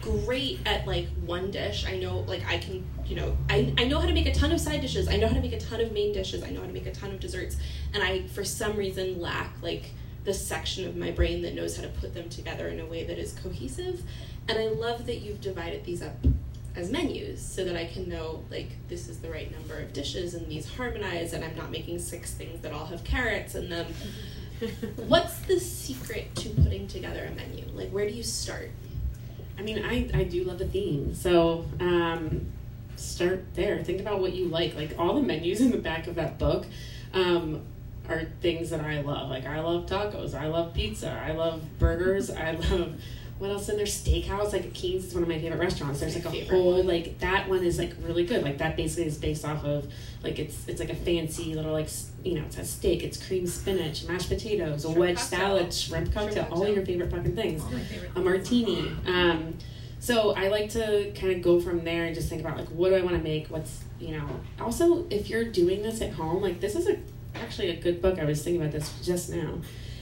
[0.00, 1.86] great at like one dish.
[1.86, 4.52] I know like I can, you know, I, I know how to make a ton
[4.52, 5.08] of side dishes.
[5.08, 6.44] I know how to make a ton of main dishes.
[6.44, 7.56] I know how to make a ton of desserts.
[7.92, 9.90] And I for some reason lack like
[10.24, 13.04] the section of my brain that knows how to put them together in a way
[13.04, 14.02] that is cohesive.
[14.48, 16.14] And I love that you've divided these up
[16.76, 20.34] as menus so that I can know like this is the right number of dishes
[20.34, 23.86] and these harmonize and I'm not making six things that all have carrots in them.
[24.96, 27.66] What's the secret to putting together a menu?
[27.74, 28.70] Like where do you start?
[29.56, 31.14] I mean, I, I do love a theme.
[31.14, 32.46] So um,
[32.96, 33.84] start there.
[33.84, 34.74] Think about what you like.
[34.74, 36.66] Like all the menus in the back of that book
[37.12, 37.62] um,
[38.08, 39.30] are things that I love.
[39.30, 40.34] Like I love tacos.
[40.34, 41.10] I love pizza.
[41.10, 42.30] I love burgers.
[42.30, 42.94] I love
[43.38, 43.86] what else in there?
[43.86, 44.52] Steakhouse.
[44.52, 46.00] Like Keen's is one of my favorite restaurants.
[46.00, 48.42] There's like a favorite whole like that one is like really good.
[48.42, 51.88] Like that basically is based off of like it's it's like a fancy little like
[52.22, 53.02] you know it's a steak.
[53.02, 55.38] It's cream spinach, mashed potatoes, a wedge cocktail.
[55.38, 56.74] salad, shrimp cocktail, all cocktail.
[56.74, 58.90] your favorite fucking things All favorite a martini.
[59.06, 59.54] Um,
[59.98, 62.90] so I like to kind of go from there and just think about like what
[62.90, 63.48] do I want to make?
[63.48, 64.28] What's you know.
[64.60, 66.98] Also, if you're doing this at home, like this is a
[67.34, 68.18] actually a good book.
[68.18, 69.58] I was thinking about this just now.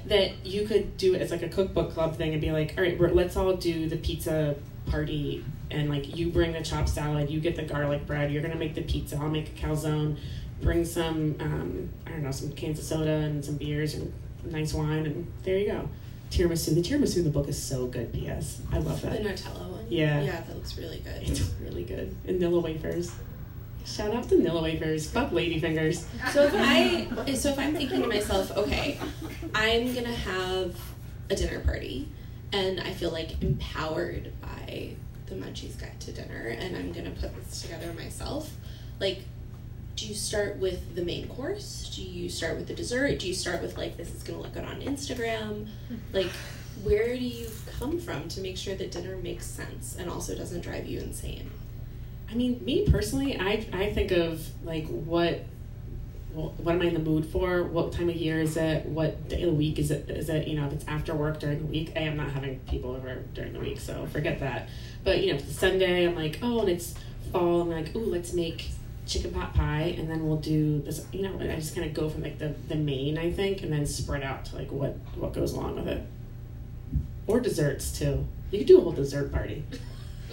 [0.06, 2.82] That you could do it as like a cookbook club thing and be like, all
[2.82, 7.30] right, we're, let's all do the pizza party and like you bring the chopped salad,
[7.30, 10.18] you get the garlic bread, you're gonna make the pizza, I'll make a calzone,
[10.60, 14.12] bring some um, I don't know some cans of soda and some beers and
[14.44, 15.88] nice wine and there you go.
[16.30, 16.74] Tiramisu.
[16.74, 18.10] The tiramisu in the book is so good.
[18.12, 18.62] P.S.
[18.72, 19.22] I love that.
[19.22, 19.28] The.
[19.28, 19.84] Nutella one?
[19.90, 20.22] Yeah.
[20.22, 21.22] Yeah, that looks really good.
[21.22, 22.16] It's really good.
[22.26, 23.12] And Nilla wafers.
[23.84, 25.10] Shout out to Nilla wafers.
[25.10, 26.04] Fuck ladyfingers.
[26.32, 28.98] So if I so if I'm thinking to myself, okay,
[29.54, 30.76] I'm gonna have
[31.30, 32.08] a dinner party
[32.52, 34.90] and I feel like empowered by
[35.26, 38.50] the Munchies Guide to Dinner and I'm gonna put this together myself,
[39.00, 39.22] like
[39.94, 41.92] do you start with the main course?
[41.94, 43.18] Do you start with the dessert?
[43.18, 45.68] Do you start with like this is gonna look good on Instagram?
[46.12, 46.30] Like
[46.82, 50.62] where do you come from to make sure that dinner makes sense and also doesn't
[50.62, 51.50] drive you insane?
[52.32, 55.44] I mean, me personally, I I think of like what
[56.34, 57.62] what am I in the mood for?
[57.62, 58.86] What time of year is it?
[58.86, 60.08] What day of the week is it?
[60.08, 61.92] Is it you know if it's after work during the week?
[61.94, 64.70] I am not having people over during the week, so forget that.
[65.04, 66.94] But you know, if it's Sunday, I'm like, oh, and it's
[67.32, 67.60] fall.
[67.60, 68.70] I'm like, ooh, let's make
[69.06, 71.04] chicken pot pie, and then we'll do this.
[71.12, 73.70] You know, I just kind of go from like the the main, I think, and
[73.70, 76.02] then spread out to like what what goes along with it,
[77.26, 78.26] or desserts too.
[78.50, 79.64] You could do a whole dessert party.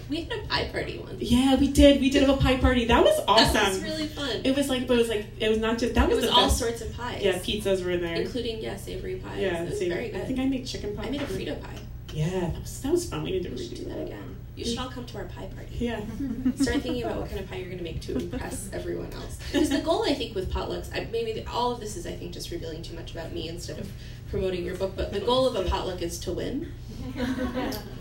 [0.09, 1.21] We had a pie party once.
[1.21, 2.01] Yeah, we did.
[2.01, 2.85] We did have a pie party.
[2.85, 3.53] That was awesome.
[3.53, 4.41] That was really fun.
[4.43, 6.31] It was like, but it was like, it was not just that It was, was
[6.33, 6.57] all best.
[6.57, 7.21] sorts of pies.
[7.23, 8.15] Yeah, pizzas were there.
[8.15, 9.39] including yeah, savory pies.
[9.39, 10.21] yeah, it was same- very good.
[10.21, 11.03] I think I made chicken pie.
[11.03, 11.75] I made a Frito pie.
[12.11, 13.21] Yeah, that was that was fun.
[13.21, 14.35] We need to We redo do that again.
[14.55, 15.75] You should all come to our pie party.
[15.77, 16.01] Yeah.
[16.55, 19.37] Start thinking about what kind of pie you're going to make to impress everyone else.
[19.51, 22.11] Because the goal, I think, with potlucks, I, maybe the, all of this is, I
[22.11, 23.89] think, just revealing too much about me instead of
[24.31, 24.93] promoting your book.
[24.97, 26.73] But the goal of a potluck is to win.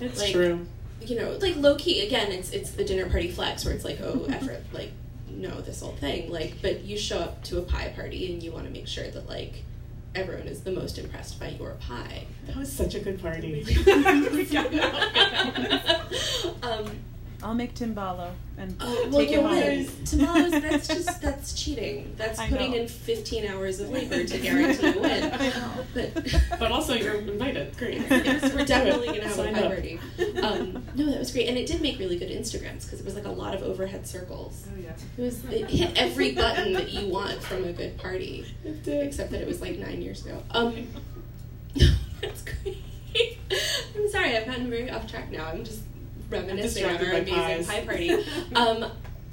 [0.01, 0.67] It's Like- true.
[1.09, 2.07] You know, like low key.
[2.07, 4.91] Again, it's it's the dinner party flex where it's like, oh, effort, like
[5.31, 6.31] no, this whole thing.
[6.31, 9.09] Like, but you show up to a pie party and you want to make sure
[9.09, 9.65] that like
[10.15, 12.25] everyone is the most impressed by your pie.
[12.47, 13.63] That was such a good party.
[16.63, 16.91] um,
[17.41, 19.55] I'll make timbalo and Oh, well, take it you home.
[19.55, 22.13] know, tomorrow's that's just that's cheating.
[22.17, 22.79] That's I putting know.
[22.79, 25.23] in 15 hours of labor to guarantee a win.
[25.33, 25.85] I know.
[25.95, 27.77] But but also, you're invited.
[27.77, 28.01] Great.
[28.11, 30.01] yes, we're definitely gonna have Sign a party.
[30.43, 33.15] Um, no, that was great, and it did make really good Instagrams because it was
[33.15, 34.67] like a lot of overhead circles.
[34.75, 34.91] Oh yeah.
[35.17, 39.07] It was it hit every button that you want from a good party, It did.
[39.07, 40.43] except that it was like nine years ago.
[40.51, 40.89] Um,
[42.21, 42.79] that's great.
[43.97, 45.47] I'm sorry, I've gotten very off track now.
[45.47, 45.81] I'm just
[46.31, 48.25] reminiscing on our amazing pie party.
[48.55, 48.91] Um,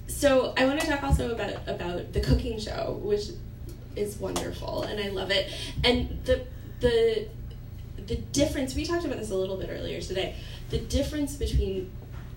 [0.08, 3.30] so I want to talk also about about the cooking show, which
[3.96, 5.52] is wonderful, and I love it.
[5.84, 6.46] And the
[6.80, 7.28] the
[8.06, 10.36] the difference we talked about this a little bit earlier today.
[10.70, 11.92] The difference between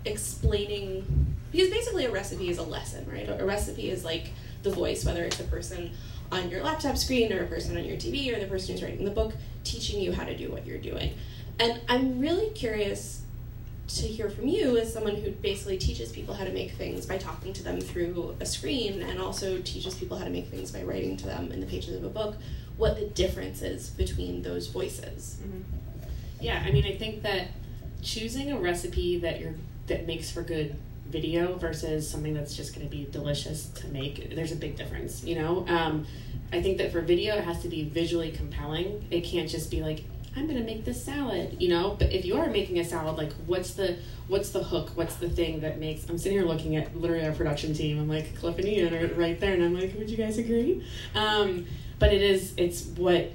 [0.05, 3.29] explaining because basically a recipe is a lesson, right?
[3.29, 4.31] A recipe is like
[4.63, 5.91] the voice, whether it's a person
[6.31, 9.05] on your laptop screen or a person on your TV or the person who's writing
[9.05, 9.33] the book
[9.65, 11.15] teaching you how to do what you're doing.
[11.59, 13.23] And I'm really curious
[13.89, 17.17] to hear from you as someone who basically teaches people how to make things by
[17.19, 20.83] talking to them through a screen and also teaches people how to make things by
[20.83, 22.37] writing to them in the pages of a book,
[22.77, 25.37] what the difference is between those voices.
[25.43, 25.63] Mhm.
[26.41, 27.49] Yeah, I mean, I think that
[28.03, 29.55] choosing a recipe that you're
[29.89, 30.75] that makes for good
[31.09, 34.35] video versus something that's just going to be delicious to make.
[34.35, 35.65] There's a big difference, you know.
[35.67, 36.07] Um,
[36.53, 39.07] I think that for video, it has to be visually compelling.
[39.11, 40.05] It can't just be like
[40.39, 41.97] I'm to make this salad, you know.
[41.99, 43.99] But if you are making a salad, like what's the
[44.29, 44.91] what's the hook?
[44.95, 46.09] What's the thing that makes?
[46.09, 47.99] I'm sitting here looking at literally our production team.
[47.99, 50.85] I'm like Cliff and Ian are right there, and I'm like, would you guys agree?
[51.15, 51.67] Um,
[51.99, 53.33] but it is it's what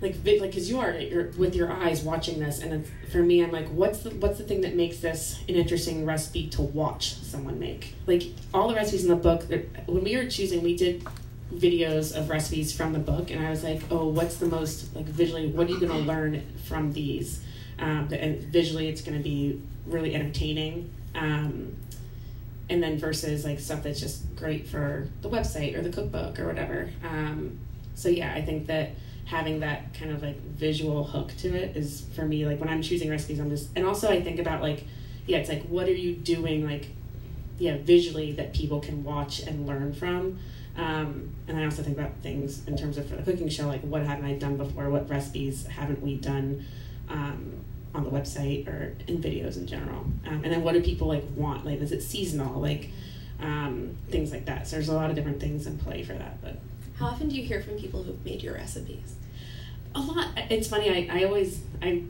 [0.00, 3.50] like like because you are you're with your eyes watching this and for me i'm
[3.50, 7.58] like what's the what's the thing that makes this an interesting recipe to watch someone
[7.58, 8.22] make like
[8.54, 9.44] all the recipes in the book
[9.86, 11.04] when we were choosing we did
[11.54, 15.06] videos of recipes from the book and i was like oh what's the most like
[15.06, 17.42] visually what are you going to learn from these?
[17.78, 21.76] Um, and visually it's going to be really entertaining um,
[22.68, 26.48] and then versus like stuff that's just great for the website or the cookbook or
[26.48, 26.90] whatever.
[27.04, 27.60] Um,
[27.98, 28.90] so yeah i think that
[29.24, 32.80] having that kind of like visual hook to it is for me like when i'm
[32.80, 34.84] choosing recipes i'm just and also i think about like
[35.26, 36.86] yeah it's like what are you doing like
[37.58, 40.38] yeah visually that people can watch and learn from
[40.78, 43.80] um, and i also think about things in terms of for the cooking show like
[43.82, 44.88] what haven't i done before?
[44.90, 46.64] What recipes haven't we done
[47.08, 47.52] um,
[47.94, 50.00] on the website or in videos in general?
[50.26, 51.64] Um, and then what do people like want?
[51.66, 52.60] Like is it seasonal?
[52.60, 52.90] Like
[53.40, 54.66] um, things like that.
[54.66, 56.58] So there's a lot of different things in play for that but
[56.98, 59.14] How often do you hear from people who've made your recipes?
[59.94, 60.26] a lot.
[60.50, 62.02] It's funny i, I always i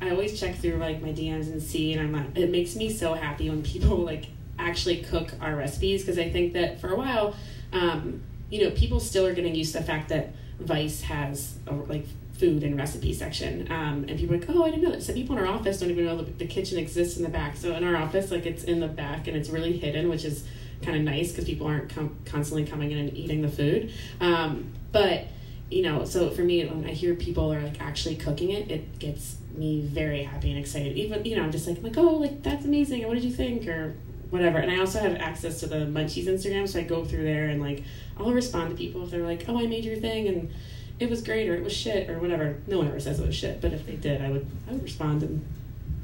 [0.00, 2.88] i always check through like my dms and see and i'm like it makes me
[2.90, 4.26] so happy when people like
[4.58, 7.34] actually cook our recipes because i think that for a while
[7.74, 11.74] um, you know people still are getting used to the fact that vice has a
[11.74, 13.70] like food and recipe section.
[13.70, 15.02] Um, and people are like oh i didn't know that.
[15.02, 17.56] Some people in our office don't even know the, the kitchen exists in the back.
[17.56, 20.44] So in our office like it's in the back and it's really hidden which is
[20.82, 23.92] kind of nice because people aren't com- constantly coming in and eating the food.
[24.20, 25.26] Um, but
[25.70, 28.98] you know, so for me, when I hear people are like actually cooking it, it
[28.98, 30.96] gets me very happy and excited.
[30.96, 33.06] Even you know, I'm just like, like, oh, like that's amazing.
[33.06, 33.94] What did you think, or
[34.34, 34.58] whatever.
[34.58, 37.62] And I also have access to the Munchies Instagram, so I go through there and
[37.62, 37.84] like
[38.18, 40.52] I'll respond to people if they're like, oh, I made your thing and
[40.98, 42.56] it was great or it was shit or whatever.
[42.66, 44.82] No one ever says it was shit, but if they did, I would I would
[44.82, 45.44] respond and.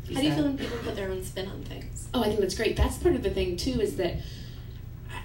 [0.06, 2.08] be How do you feel when people put their own spin on things?
[2.14, 2.76] Oh, I think that's great.
[2.76, 3.80] That's part of the thing too.
[3.80, 4.14] Is that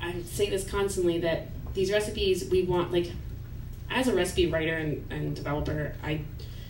[0.01, 3.11] I, I say this constantly that these recipes we want like
[3.91, 6.21] as a recipe writer and, and developer, I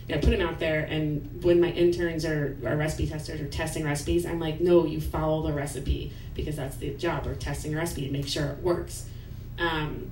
[0.08, 3.48] you know, put them out there, and when my interns or, or recipe testers are
[3.48, 7.26] testing recipes, I'm like, no, you follow the recipe because that's the job.
[7.26, 9.08] We're testing a recipe to make sure it works.
[9.58, 10.10] Um,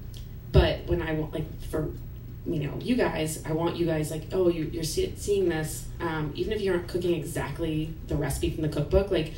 [0.53, 1.91] but when I want like for
[2.47, 5.87] you know you guys, I want you guys like, oh, you, you're see, seeing this,
[6.01, 9.35] um, even if you aren't cooking exactly the recipe from the cookbook, like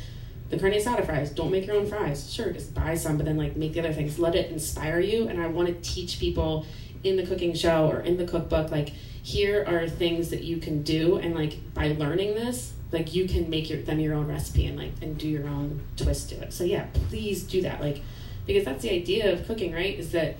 [0.49, 1.31] the carne asada fries.
[1.31, 2.31] Don't make your own fries.
[2.31, 4.17] Sure, just buy some, but then like make the other things.
[4.17, 5.27] Let it inspire you.
[5.27, 6.65] And I want to teach people
[7.03, 10.83] in the cooking show or in the cookbook, like here are things that you can
[10.83, 14.65] do, and like by learning this, like you can make your them your own recipe
[14.65, 16.53] and like and do your own twist to it.
[16.53, 17.81] So yeah, please do that.
[17.81, 18.01] Like
[18.45, 19.97] because that's the idea of cooking, right?
[19.97, 20.37] Is that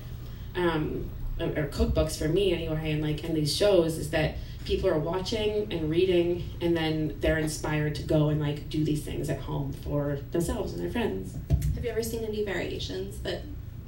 [0.56, 4.98] um, or, cookbooks for me anyway, and like in these shows is that people are
[4.98, 9.40] watching and reading and then they're inspired to go and like do these things at
[9.40, 11.38] home for themselves and their friends
[11.74, 13.40] Have you ever seen any variations that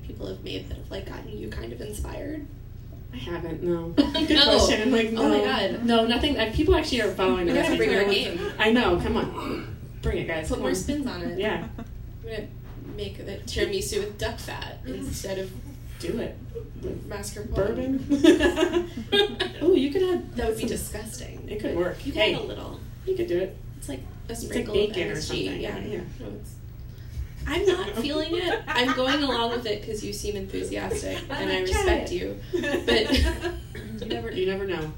[0.03, 2.47] people have made that have like gotten you kind of inspired?
[3.13, 4.27] I haven't no No.
[4.27, 5.85] good question I'm like no Oh my God.
[5.85, 8.39] no nothing uh, people actually are following the We gotta bring our I game.
[8.41, 10.75] want- i know come on bring it guys Put come more on.
[10.77, 11.39] spins on it.
[11.39, 11.85] yeah I'm
[12.25, 12.47] gonna
[12.97, 15.51] make the tiramisu with duck fat instead of
[15.99, 16.39] do it
[17.09, 17.55] mascarpone.
[17.55, 18.91] bourbon
[19.63, 21.47] oh you could add That would be disgusting.
[21.49, 22.05] It could work.
[22.07, 22.35] You Hey.
[22.35, 22.81] add a little.
[23.07, 25.79] you could do it It's like a like sprinkle bacon of or something, Yeah.
[25.79, 26.01] yeah.
[26.21, 26.55] No, it's,
[27.51, 28.63] I'm not feeling it.
[28.69, 32.15] I'm going along with it because you seem enthusiastic and I respect it.
[32.15, 32.37] you.
[32.87, 34.93] But you never you never know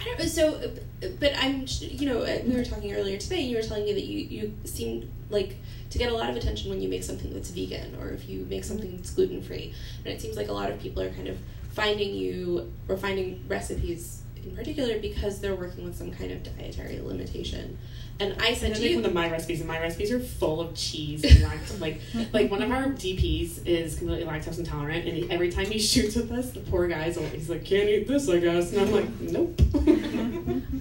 [0.00, 0.24] I don't know.
[0.24, 0.70] So,
[1.18, 3.40] but I'm, you know, uh, we were talking earlier today.
[3.40, 5.56] You were telling me that you you seem like
[5.90, 8.46] to get a lot of attention when you make something that's vegan or if you
[8.48, 9.74] make something that's gluten free.
[10.04, 11.36] And it seems like a lot of people are kind of
[11.72, 17.00] finding you or finding recipes in particular because they're working with some kind of dietary
[17.00, 17.76] limitation.
[18.20, 20.10] And I said And then to they you, come to my recipes, and my recipes
[20.12, 21.80] are full of cheese and lactose.
[21.80, 22.00] like,
[22.32, 26.16] like one of our DPs is completely lactose intolerant, and he, every time he shoots
[26.16, 28.92] with us, the poor guy's always he's like, "Can't eat this, I guess," and I'm
[28.92, 29.60] like, "Nope."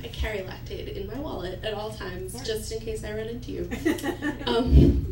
[0.04, 3.52] I carry Lactaid in my wallet at all times just in case I run into
[3.52, 3.70] you.
[4.46, 5.06] Um,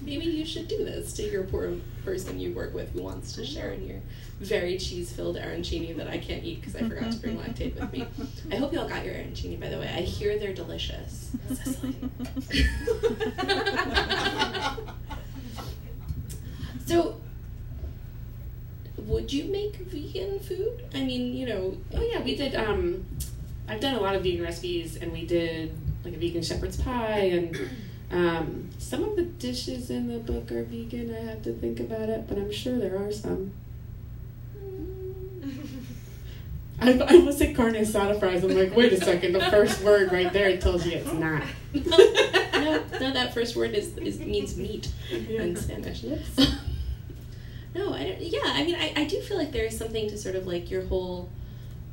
[0.00, 3.44] maybe you should do this to your poor person you work with who wants to
[3.44, 4.00] share in your
[4.40, 7.92] very cheese filled arancini that I can't eat because I forgot to bring Lactaid with
[7.92, 8.06] me.
[8.50, 9.88] I hope you all got your arancini, by the way.
[9.88, 11.30] I hear they're delicious.
[16.86, 17.20] So,
[18.96, 20.82] would you make vegan food?
[20.92, 21.76] I mean, you know.
[21.94, 22.56] oh yeah, we did.
[22.56, 23.06] Um,
[23.68, 25.72] I've done a lot of vegan recipes, and we did
[26.04, 27.56] like a vegan shepherd's pie, and
[28.10, 31.14] Um, some of the dishes in the book are vegan.
[31.14, 33.52] I have to think about it, but I'm sure there are some.
[36.80, 38.42] I, I almost said carne asada fries.
[38.42, 39.34] I'm like, wait a second.
[39.34, 41.42] The first word right there tells you it's not.
[41.74, 46.02] no, no, that first word is, is means meat in Spanish.
[47.74, 48.20] no, I don't.
[48.20, 50.68] Yeah, I mean, I, I do feel like there is something to sort of like
[50.68, 51.28] your whole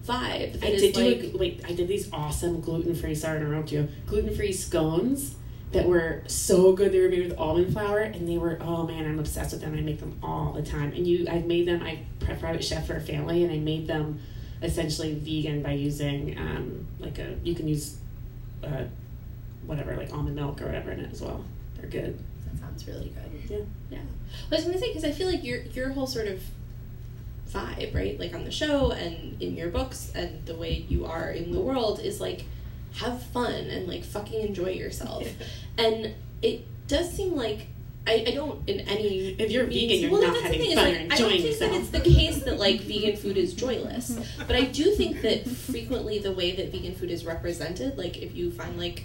[0.03, 0.61] vibe.
[0.61, 1.61] That I is did do like, a, wait.
[1.67, 3.13] I did these awesome gluten free.
[3.13, 3.87] Sorry to interrupt you.
[4.07, 5.35] Gluten free scones
[5.71, 6.91] that were so good.
[6.91, 9.73] They were made with almond flour, and they were oh man, I'm obsessed with them.
[9.73, 10.93] I make them all the time.
[10.93, 11.83] And you, I've made them.
[11.83, 14.19] I private chef for a family, and I made them
[14.61, 17.97] essentially vegan by using um, like a you can use
[18.63, 18.83] uh,
[19.65, 21.43] whatever like almond milk or whatever in it as well.
[21.77, 22.17] They're good.
[22.45, 23.51] That sounds really good.
[23.51, 23.57] Yeah.
[23.91, 24.03] Yeah.
[24.49, 26.41] Well, I was gonna say because I feel like your your whole sort of
[27.49, 28.19] vibe, right?
[28.19, 31.59] Like on the show and in your books and the way you are in the
[31.59, 32.45] world is like
[32.97, 35.27] have fun and like fucking enjoy yourself.
[35.77, 37.67] and it does seem like
[38.07, 40.59] I, I don't in any If you're means- vegan, you're well, not that's the having
[40.61, 43.17] thing, is, fun like, or I don't think that it's the case that like vegan
[43.17, 47.25] food is joyless, but I do think that frequently the way that vegan food is
[47.25, 49.03] represented, like if you find like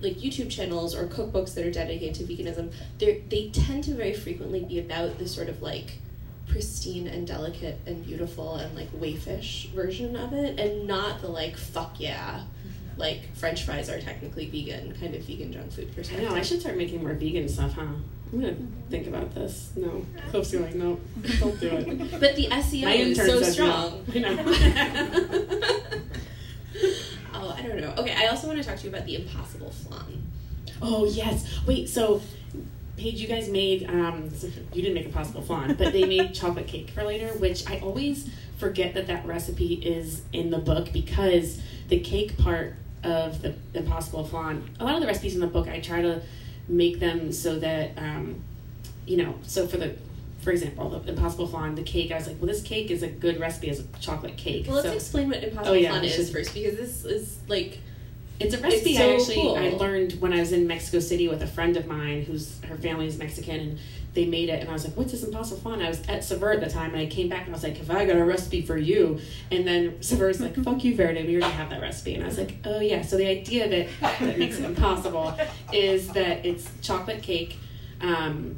[0.00, 4.14] like YouTube channels or cookbooks that are dedicated to veganism, they they tend to very
[4.14, 5.98] frequently be about the sort of like
[6.46, 11.56] pristine and delicate and beautiful and like wayfish version of it, and not the like
[11.56, 12.42] fuck yeah,
[12.98, 16.28] like French fries are technically vegan kind of vegan junk food I perspective.
[16.28, 16.34] know.
[16.34, 17.82] I should start making more vegan stuff, huh?
[18.32, 18.56] I'm gonna
[18.90, 19.72] think about this.
[19.76, 20.78] No, Hope's going.
[20.78, 21.00] No,
[21.40, 22.10] don't do it.
[22.20, 24.04] But the SEO My is so strong.
[24.14, 24.28] no.
[24.28, 24.44] I know.
[27.34, 27.94] oh, I don't know.
[27.98, 30.22] Okay, I also want to talk to you about the impossible flan.
[30.82, 31.60] Oh yes.
[31.66, 31.88] Wait.
[31.88, 32.20] So,
[32.96, 34.28] Paige, you guys made um,
[34.74, 38.28] you didn't make Impossible flan, but they made chocolate cake for later, which I always
[38.58, 44.24] forget that that recipe is in the book because the cake part of the Impossible
[44.24, 46.20] flan, a lot of the recipes in the book, I try to
[46.68, 48.42] make them so that um,
[49.06, 49.34] you know.
[49.42, 49.94] So for the
[50.40, 53.08] for example, the Impossible flan, the cake, I was like, well, this cake is a
[53.08, 54.66] good recipe as a chocolate cake.
[54.66, 57.38] Well, let's so, explain what impossible Oh, yeah, flan is should- first, because this is
[57.48, 57.78] like
[58.40, 59.56] It's a recipe so I actually cool.
[59.56, 62.76] I learned when I was in Mexico City with a friend of mine who's her
[62.76, 63.78] family is Mexican and
[64.18, 65.80] they made it and I was like, What's this impossible flan?
[65.80, 67.76] I was at Saveur at the time and I came back and I was like,
[67.76, 69.20] Have I got a recipe for you?
[69.52, 72.36] And then Saveur's like, Fuck you, Farideh, we already have that recipe and I was
[72.36, 75.38] like, Oh yeah, so the idea of it that makes it impossible
[75.72, 77.58] is that it's chocolate cake.
[78.00, 78.56] Um,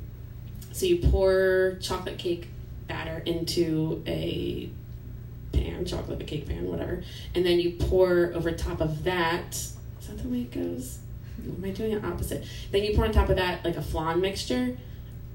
[0.72, 2.48] so you pour chocolate cake
[2.88, 4.70] batter into a
[5.52, 7.02] pan, chocolate cake pan, whatever,
[7.34, 9.56] and then you pour over top of that.
[9.56, 9.76] Is
[10.08, 11.00] that the way it goes?
[11.44, 12.44] Am I doing it opposite?
[12.70, 14.78] Then you pour on top of that like a flan mixture.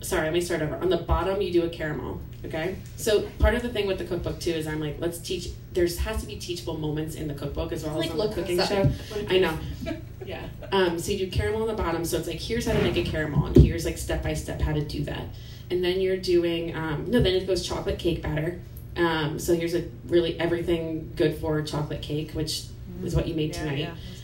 [0.06, 0.76] Sorry, let me start over.
[0.76, 2.22] On the bottom, you do a caramel.
[2.46, 5.50] Okay, so part of the thing with the cookbook too is I'm like, let's teach.
[5.74, 8.24] There's has to be teachable moments in the cookbook as well Like, as on the
[8.24, 8.90] look cooking this show.
[9.30, 9.58] I know.
[10.26, 10.42] Yeah.
[10.72, 12.04] Um, so you do caramel on the bottom.
[12.04, 14.60] So it's like here's how to make a caramel, and here's like step by step
[14.60, 15.22] how to do that.
[15.70, 18.60] And then you're doing um, no, then it goes chocolate cake batter.
[18.98, 22.64] Um, so here's a really everything good for chocolate cake, which
[23.04, 23.78] is what you made Yeah, tonight.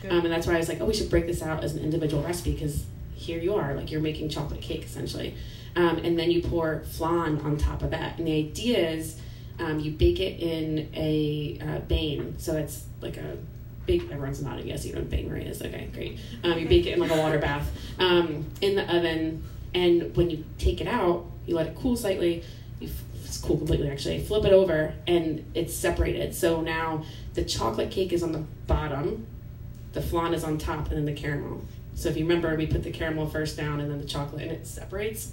[0.03, 0.09] yeah.
[0.09, 1.83] Um, and that's why I was like, oh, we should break this out as an
[1.83, 5.35] individual recipe because here you are, like you're making chocolate cake essentially.
[5.75, 8.17] Um, and then you pour flan on top of that.
[8.17, 9.19] And the idea is
[9.59, 12.35] um, you bake it in a uh, bain.
[12.37, 13.37] So it's like a
[13.85, 15.61] big, everyone's nodding, yes, you know what bain is.
[15.61, 16.19] Okay, great.
[16.43, 19.43] Um, you bake it in like a water bath um, in the oven.
[19.73, 22.43] And when you take it out, you let it cool slightly.
[22.79, 22.89] You
[23.31, 24.19] it's cool completely actually.
[24.19, 26.35] Flip it over and it's separated.
[26.35, 29.25] So now the chocolate cake is on the bottom,
[29.93, 31.61] the flan is on top, and then the caramel.
[31.95, 34.51] So if you remember, we put the caramel first down and then the chocolate, and
[34.51, 35.31] it separates.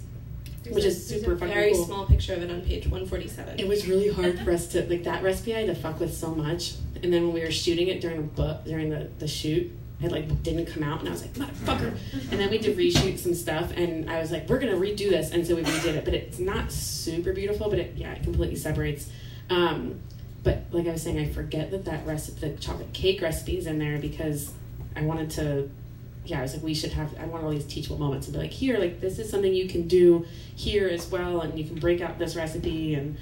[0.63, 1.85] There's Which a- is there's super a fucking very cool.
[1.85, 3.59] small picture of it on page 147.
[3.59, 5.55] It was really hard for us to like that recipe.
[5.55, 8.17] I had to fuck with so much, and then when we were shooting it during
[8.17, 11.33] the book during the the shoot, it like didn't come out, and I was like
[11.33, 11.97] motherfucker.
[12.31, 15.09] And then we had to reshoot some stuff, and I was like, we're gonna redo
[15.09, 16.05] this, and so we redid it.
[16.05, 19.09] But it's not super beautiful, but it yeah, it completely separates.
[19.49, 19.99] Um,
[20.43, 23.65] but like I was saying, I forget that that recipe, the chocolate cake recipe, is
[23.67, 24.51] in there because
[24.95, 25.69] I wanted to.
[26.25, 27.17] Yeah, I was like, we should have.
[27.19, 29.67] I want all these teachable moments and be like, here, like this is something you
[29.67, 33.17] can do here as well, and you can break out this recipe and.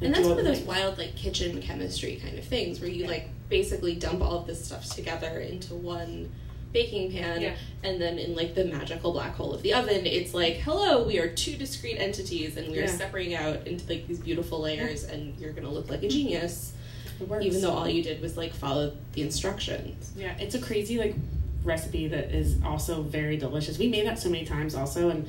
[0.00, 0.68] and do that's one of those things.
[0.68, 4.64] wild like kitchen chemistry kind of things where you like basically dump all of this
[4.64, 6.30] stuff together into one
[6.72, 7.54] baking pan Yeah.
[7.82, 11.18] and then in like the magical black hole of the oven it's like hello we
[11.18, 12.86] are two discrete entities and we are Yeah.
[12.88, 16.74] separating out into like these beautiful layers and you're gonna look like a genius
[17.20, 17.44] It works.
[17.46, 21.16] even though all you did was like follow the instructions Yeah, it's a crazy like
[21.64, 23.78] recipe that is also very delicious.
[23.78, 25.28] We made that so many times also, and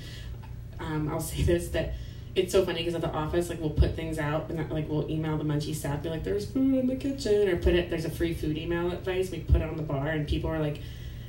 [0.79, 1.93] um, I'll say this that
[2.35, 5.09] it's so funny because at the office like we'll put things out and like we'll
[5.09, 8.05] email the munchie staff be like there's food in the kitchen or put it there's
[8.05, 10.79] a free food email advice we put it on the bar and people are like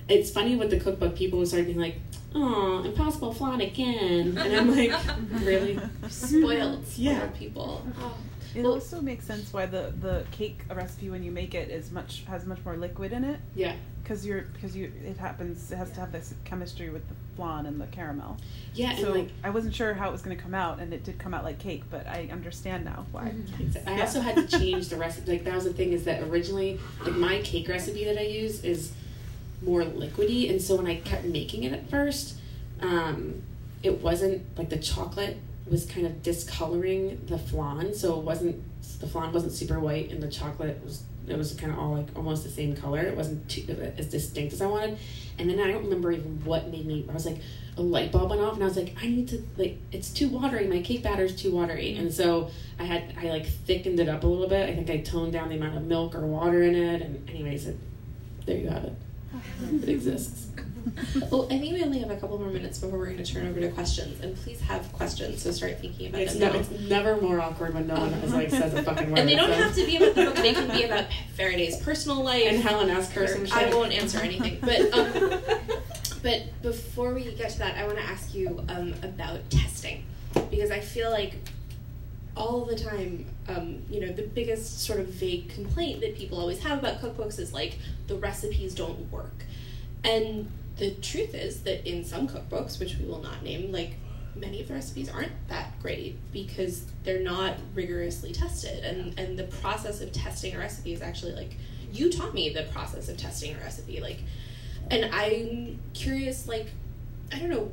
[0.08, 1.14] it's funny with the cookbook.
[1.16, 1.94] People started being like,
[2.34, 4.92] "Oh, impossible flan again," and I'm like,
[5.44, 5.78] "Really?"
[6.08, 7.12] Spoiled Yeah.
[7.12, 7.26] yeah.
[7.28, 7.86] people.
[8.00, 8.14] Oh.
[8.54, 11.90] It Well- also makes sense why the, the cake recipe when you make it is
[11.92, 15.76] much has much more liquid in it Yeah, because you're because you it happens it
[15.76, 18.36] has to have this chemistry with the flan and the caramel.
[18.74, 20.92] yeah, so and like I wasn't sure how it was going to come out, and
[20.92, 23.32] it did come out like cake, but I understand now why.
[23.86, 24.00] I Yeah.
[24.02, 25.30] also had to change the recipe.
[25.32, 28.64] Like that was the thing is that originally, like my cake recipe that I use
[28.64, 28.92] is
[29.62, 32.34] more liquidy, and so when I kept making it at first,
[32.80, 33.42] um,
[33.82, 35.36] it wasn't like the chocolate
[35.70, 38.62] was kind of discoloring the flan, so it wasn't
[39.00, 42.08] the flan wasn't super white, and the chocolate was it was kind of all like
[42.16, 43.00] almost the same color.
[43.00, 44.98] It wasn't too, uh, as distinct as I wanted,
[45.38, 47.06] and then I don't remember even what made me.
[47.08, 47.38] I was like
[47.76, 50.28] a light bulb went off, and I was like, I need to like it's too
[50.28, 50.66] watery.
[50.66, 52.02] My cake batter is too watery, mm-hmm.
[52.02, 54.68] and so I had I like thickened it up a little bit.
[54.68, 57.68] I think I toned down the amount of milk or water in it, and anyways,
[57.68, 57.78] it,
[58.46, 58.94] there you have it.
[59.82, 60.48] It exists.
[61.30, 63.46] Well, I think we only have a couple more minutes before we're going to turn
[63.46, 65.42] over to questions, and please have questions.
[65.42, 66.58] So start thinking about It's, them now.
[66.58, 69.18] it's never more awkward when no one is like says a fucking word.
[69.18, 71.06] and they don't have to be about the book; they can be about
[71.36, 72.44] Farideh's personal life.
[72.46, 73.54] And Helen asked her some shit.
[73.56, 75.40] I won't answer anything, but um,
[76.22, 80.04] but before we get to that, I want to ask you um, about testing
[80.50, 81.34] because I feel like
[82.36, 86.60] all the time, um, you know, the biggest sort of vague complaint that people always
[86.62, 89.44] have about cookbooks is like the recipes don't work,
[90.04, 90.50] and
[90.80, 93.96] the truth is that in some cookbooks, which we will not name, like
[94.34, 98.82] many of the recipes aren't that great because they're not rigorously tested.
[98.82, 101.56] And and the process of testing a recipe is actually like
[101.92, 104.00] you taught me the process of testing a recipe.
[104.00, 104.20] Like
[104.90, 106.66] and i'm curious like
[107.32, 107.70] i don't know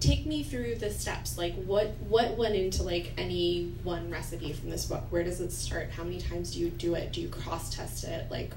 [0.00, 1.38] take me through the steps.
[1.38, 5.04] Like what what went into like any one recipe from this book?
[5.10, 5.90] Where does it start?
[5.90, 7.12] How many times do you do it?
[7.12, 8.30] Do you cross test it?
[8.30, 8.52] Like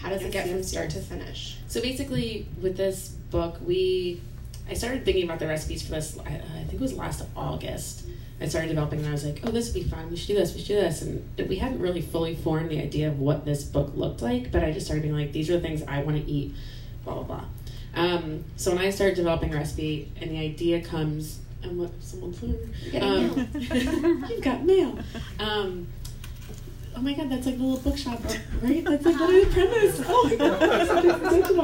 [0.00, 0.94] how does it Yes, get from start yes.
[0.94, 4.20] to finish So basically, with this book, we
[4.68, 6.18] I started thinking about the recipes for this.
[6.24, 8.06] I, I think it was last August.
[8.40, 10.10] I started developing, and I was like, "Oh, this would be fun.
[10.10, 10.54] We should do this.
[10.54, 13.62] We should do this." And we hadn't really fully formed the idea of what this
[13.62, 16.16] book looked like, but I just started being like, "These are the things I want
[16.16, 16.54] to eat."
[17.04, 17.44] Blah blah blah.
[17.94, 22.42] Um, so when I started developing a recipe, and the idea comes, and what someone's
[22.42, 23.48] um,
[24.30, 24.98] You've got mail.
[25.38, 25.86] Um,
[26.96, 28.20] oh my god, that's like the little bookshop,
[28.62, 28.84] right?
[28.84, 30.02] That's like literally the premise.
[30.06, 31.60] Oh my god, that's so.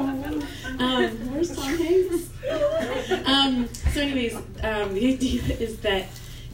[0.78, 2.30] Um, where's Tom Hanks?
[3.26, 6.06] Um, so, anyways, um, the idea is that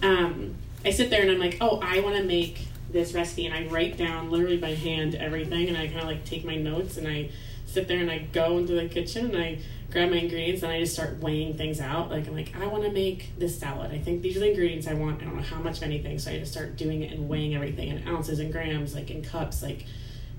[0.03, 0.55] um,
[0.85, 3.67] I sit there and I'm like, oh, I want to make this recipe, and I
[3.67, 7.07] write down literally by hand everything, and I kind of like take my notes, and
[7.07, 7.31] I
[7.67, 9.59] sit there and I go into the kitchen and I
[9.97, 12.11] grab my ingredients and I just start weighing things out.
[12.11, 13.93] Like I'm like, I want to make this salad.
[13.93, 15.23] I think these are the ingredients I want.
[15.23, 17.55] I don't know how much of anything, so I just start doing it and weighing
[17.55, 19.87] everything in ounces and grams, like in cups, like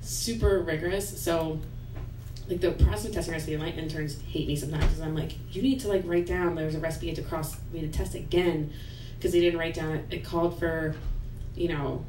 [0.01, 1.19] super rigorous.
[1.19, 1.59] So
[2.47, 5.63] like the process of testing recipe, my interns hate me sometimes because I'm like, you
[5.63, 6.53] need to like write down.
[6.53, 8.71] There was a recipe to cross, had to test again
[9.17, 9.95] because they didn't write down.
[9.95, 10.95] It, it called for,
[11.55, 12.05] you know,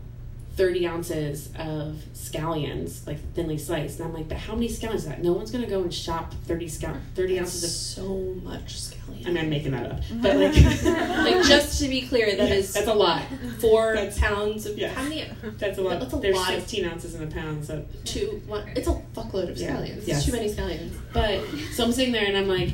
[0.59, 4.01] 30 ounces of scallions, like thinly sliced.
[4.01, 5.23] And I'm like, but how many scallions is that?
[5.23, 7.71] No one's gonna go and shop 30 scal- 30 ounces of.
[7.71, 12.03] so much scallion I mean, I'm making that up, but like, like just to be
[12.03, 13.23] clear that Yeah, is that's a lot.
[13.61, 14.89] four That's- pounds of yeah.
[14.89, 15.25] how many
[15.59, 16.01] That's a lot.
[16.01, 19.01] That's a There's lot of- 16 ounces in a pound, so two one it's a
[19.15, 19.77] fuckload of Yeah.
[19.77, 20.19] scallions Yes.
[20.19, 21.41] it's too many scallions But
[21.73, 22.71] so I'm sitting there and I'm like,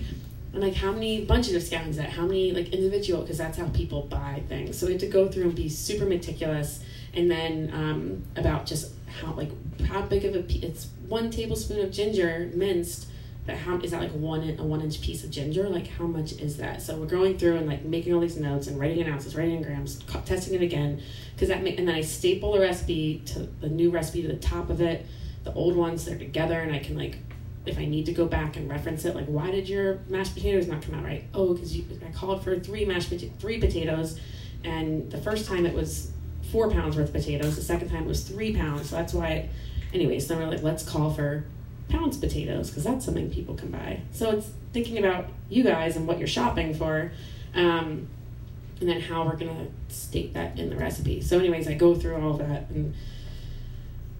[0.55, 2.11] I'm like, how many bunches of scallions is that?
[2.11, 3.20] How many like individual?
[3.22, 4.78] Because that's how people buy things.
[4.78, 6.80] So we have to go through and be super meticulous,
[7.16, 9.50] and then um, about just how like
[9.86, 13.08] how big of a it's one tablespoon of ginger minced.
[13.46, 15.68] But how is that like one a one inch piece of ginger?
[15.68, 16.80] Like how much is that?
[16.80, 19.56] So we're going through and like making all these notes and writing in ounces, writing
[19.56, 21.02] in grams, testing it again,
[21.34, 24.70] because that and then I staple the recipe to the new recipe to the top
[24.70, 25.06] of it.
[25.44, 27.18] The old ones they're together, and I can like
[27.66, 30.66] if I need to go back and reference it, like why did your mashed potatoes
[30.66, 31.24] not come out right?
[31.34, 34.18] Oh, because I called for three mashed three potatoes,
[34.64, 36.13] and the first time it was
[36.55, 37.57] four pounds worth of potatoes.
[37.57, 38.90] The second time it was three pounds.
[38.90, 39.28] So that's why.
[39.28, 39.50] It,
[39.92, 41.44] anyways, then we're like, let's call for
[41.88, 44.02] pounds potatoes because that's something people can buy.
[44.12, 47.11] So it's thinking about you guys and what you're shopping for.
[47.57, 48.07] Um,
[48.80, 51.20] and then how we're gonna state that in the recipe.
[51.20, 52.94] So, anyways, I go through all of that and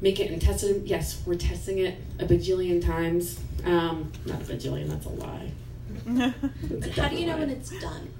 [0.01, 0.85] make it and test it.
[0.87, 3.39] Yes, we're testing it a bajillion times.
[3.65, 4.89] Um, not a bajillion.
[4.89, 5.53] That's a lie.
[6.63, 8.11] That's how do you know double when it's done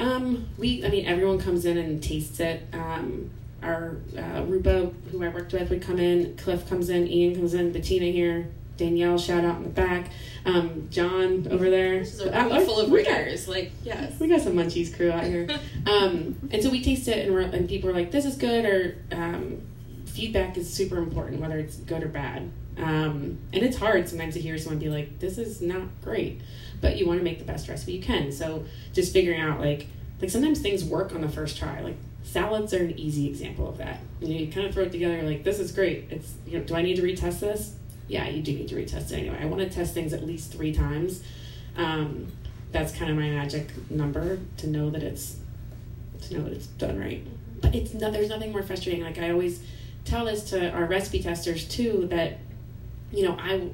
[0.00, 2.62] Um, we, I mean, everyone comes in and tastes it.
[2.72, 3.30] Um,
[3.62, 6.36] our uh, Rupa, who I worked with, would come in.
[6.36, 7.08] Cliff comes in.
[7.08, 7.72] Ian comes in.
[7.72, 8.48] Bettina here.
[8.76, 10.10] Danielle, shout out in the back.
[10.46, 11.98] Um, John over there.
[11.98, 15.10] this is a Uh, room full of got- like yes we got some munchies crew
[15.10, 15.48] out here.
[15.88, 18.64] Um, and so we taste it, and, we're, and people are like, "This is good,"
[18.66, 19.62] or um,
[20.06, 22.50] feedback is super important, whether it's good or bad.
[22.76, 26.40] Um, and it's hard sometimes to hear someone be like, "This is not great,"
[26.80, 28.32] but you want to make the best recipe you can.
[28.32, 29.86] So just figuring out like
[30.20, 31.80] like sometimes things work on the first try.
[31.80, 34.00] Like salads are an easy example of that.
[34.20, 36.06] You, know, you kind of throw it together, like this is great.
[36.10, 37.74] It's you know, do I need to retest this?
[38.08, 39.38] Yeah, you do need to retest it anyway.
[39.40, 41.22] I want to test things at least three times.
[41.76, 42.28] Um,
[42.72, 45.36] that's kind of my magic number to know that it's
[46.22, 47.24] to know that it's done right.
[47.60, 49.02] But it's no, there's nothing more frustrating.
[49.02, 49.62] Like I always
[50.04, 52.38] tell this to our recipe testers too that
[53.12, 53.70] you know I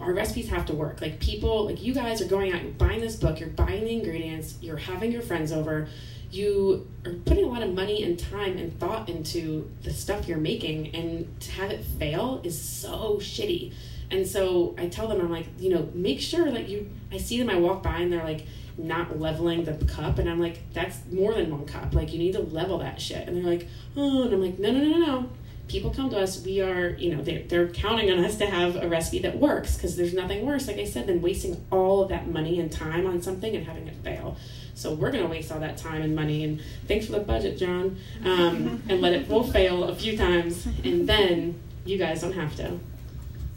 [0.00, 1.00] our recipes have to work.
[1.00, 3.92] Like people, like you guys are going out, you're buying this book, you're buying the
[3.92, 5.88] ingredients, you're having your friends over,
[6.30, 10.38] you are putting a lot of money and time and thought into the stuff you're
[10.38, 13.72] making, and to have it fail is so shitty.
[14.12, 16.90] And so I tell them, I'm like, you know, make sure that you.
[17.12, 18.46] I see them, I walk by, and they're like
[18.78, 21.94] not leveling the cup, and I'm like, that's more than one cup.
[21.94, 23.26] Like you need to level that shit.
[23.26, 25.30] And they're like, oh, and I'm like, no, no, no, no, no
[25.70, 28.74] people come to us we are you know they're, they're counting on us to have
[28.74, 32.08] a recipe that works because there's nothing worse like i said than wasting all of
[32.08, 34.36] that money and time on something and having it fail
[34.74, 37.56] so we're going to waste all that time and money and thanks for the budget
[37.56, 42.32] john um, and let it we'll fail a few times and then you guys don't
[42.32, 42.78] have to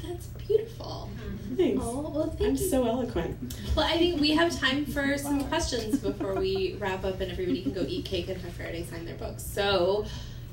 [0.04, 1.10] that's beautiful
[1.56, 1.84] Thanks.
[1.86, 2.58] Oh, well, thank I'm you.
[2.58, 3.54] so eloquent.
[3.76, 7.62] Well, I think we have time for some questions before we wrap up and everybody
[7.62, 9.44] can go eat cake and have Farideh sign their books.
[9.44, 10.06] So,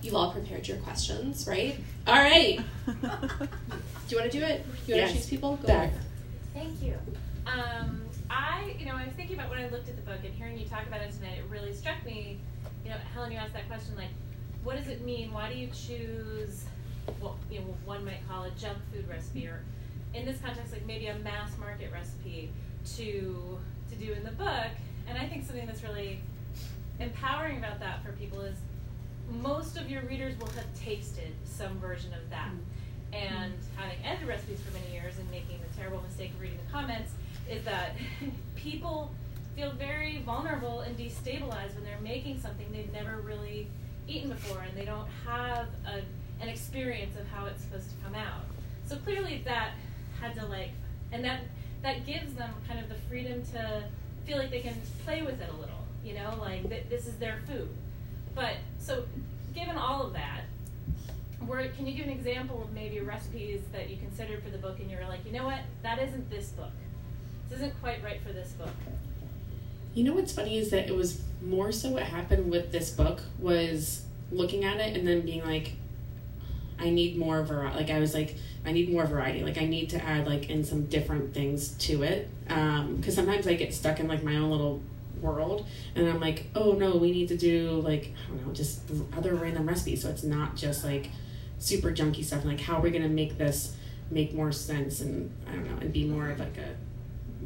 [0.02, 1.78] You've all prepared your questions, right?
[2.06, 2.58] All right.
[2.86, 2.94] do
[4.08, 4.64] you want to do it?
[4.86, 5.10] Do you want yes.
[5.10, 5.56] to choose people?
[5.56, 5.92] Go Back.
[6.54, 6.94] Thank you.
[7.46, 10.32] Um, I, you know, I was thinking about when I looked at the book and
[10.34, 12.38] hearing you talk about it tonight, it really struck me.
[12.84, 14.08] You know, Helen, you asked that question, like,
[14.64, 15.32] what does it mean?
[15.32, 16.64] Why do you choose
[17.18, 19.62] what you know one might call a junk food recipe, or
[20.14, 22.50] in this context, like maybe a mass market recipe
[22.96, 23.58] to
[23.90, 24.70] to do in the book?
[25.08, 26.20] And I think something that's really
[27.00, 28.56] empowering about that for people is
[29.30, 32.48] most of your readers will have tasted some version of that.
[32.48, 33.14] Mm-hmm.
[33.14, 36.72] And having edited recipes for many years and making the terrible mistake of reading the
[36.72, 37.12] comments
[37.48, 37.96] is that
[38.56, 39.12] people
[39.56, 43.66] feel very vulnerable and destabilized when they're making something they've never really
[44.06, 46.02] eaten before and they don't have a,
[46.42, 48.44] an experience of how it's supposed to come out.
[48.86, 49.72] So clearly that
[50.20, 50.70] had to like,
[51.12, 51.40] and that
[51.82, 53.84] that gives them kind of the freedom to
[54.26, 54.74] feel like they can
[55.04, 57.68] play with it a little, you know, like th- this is their food.
[58.34, 59.04] But so,
[59.54, 60.42] given all of that,
[61.80, 64.90] can you give an example of maybe recipes that you considered for the book, and
[64.90, 66.72] you're like, you know what, that isn't this book.
[67.48, 68.68] This isn't quite right for this book.
[69.94, 73.22] You know what's funny is that it was more so what happened with this book
[73.38, 75.72] was looking at it and then being like,
[76.78, 77.76] I need more variety.
[77.76, 79.42] Like I was like, I need more variety.
[79.42, 82.28] Like I need to add like in some different things to it.
[82.48, 84.80] Um, because sometimes I get stuck in like my own little
[85.20, 85.66] world.
[85.94, 88.82] And i'm like oh no we need to do like i don't know just
[89.16, 91.10] other random recipes so it's not just like
[91.58, 92.44] super junky stuff.
[92.44, 93.76] Like how are we going to make this
[94.10, 96.74] make more sense and i don't know and be more of like a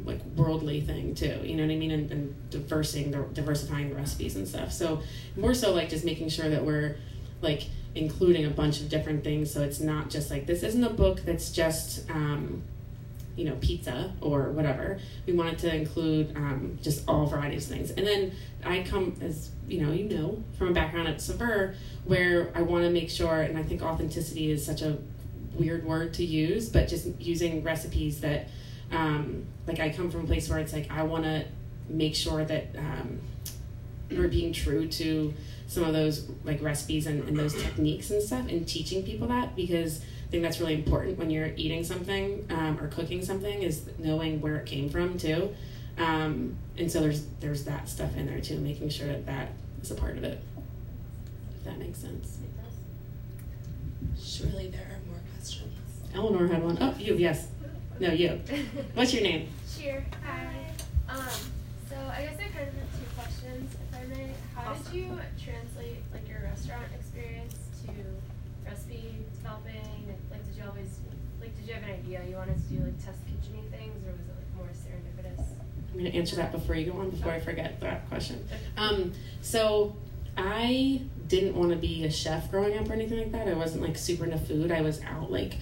[0.03, 1.39] like worldly thing too?
[1.43, 1.91] You know what i mean?
[1.91, 4.71] And, and diversing the, diversifying the recipes and stuff.
[4.71, 5.01] So
[5.35, 6.97] more so like just making sure that we're
[7.41, 7.63] like
[7.93, 9.51] including a bunch of different things.
[9.51, 12.63] So it's not just like this isn't a book that's just um,
[13.35, 14.99] you know, pizza or whatever.
[15.25, 17.91] We wanted to include um, just all varieties of things.
[17.91, 18.31] And then
[18.63, 21.75] I come, as you know, you know, from a background at Saveur,
[22.05, 24.97] where I want to make sure, and I think authenticity is such a
[25.53, 28.47] weird word to use, but just using recipes that,
[28.91, 31.45] um, like, I come from a place where it's like I want to
[31.89, 33.19] make sure that um,
[34.11, 35.33] we're being true to
[35.67, 39.55] some of those like recipes and, and those techniques and stuff, and teaching people that
[39.55, 43.87] because I think that's really important when you're eating something um, or cooking something is
[43.99, 45.55] knowing where it came from too.
[45.97, 49.49] Um, and so there's there's that stuff in there too, making sure that that
[49.81, 50.41] is a part of it.
[51.57, 52.39] If that makes sense.
[54.21, 55.73] Surely there are more questions.
[56.13, 56.77] Eleanor had one.
[56.81, 57.47] Oh, you yes.
[57.99, 58.41] No, you.
[58.93, 59.47] What's your name?
[59.77, 60.05] Cheer.
[60.25, 60.67] Hi.
[61.07, 61.19] Um,
[61.89, 64.31] so I guess I kind of have two questions, if I may.
[64.53, 64.83] How awesome.
[64.83, 67.55] did you translate like your restaurant experience
[67.85, 67.91] to
[68.69, 70.15] recipe developing?
[70.29, 70.99] Like, did you always
[71.39, 71.54] like?
[71.65, 74.19] Did you have an idea you wanted to do like test kitcheny things, or was
[74.21, 75.47] it like more serendipitous?
[75.91, 78.47] I'm going to answer that before you go on, before I forget that question.
[78.77, 79.95] Um, so
[80.37, 83.47] I didn't want to be a chef growing up or anything like that.
[83.47, 84.71] I wasn't like super into food.
[84.71, 85.55] I was out like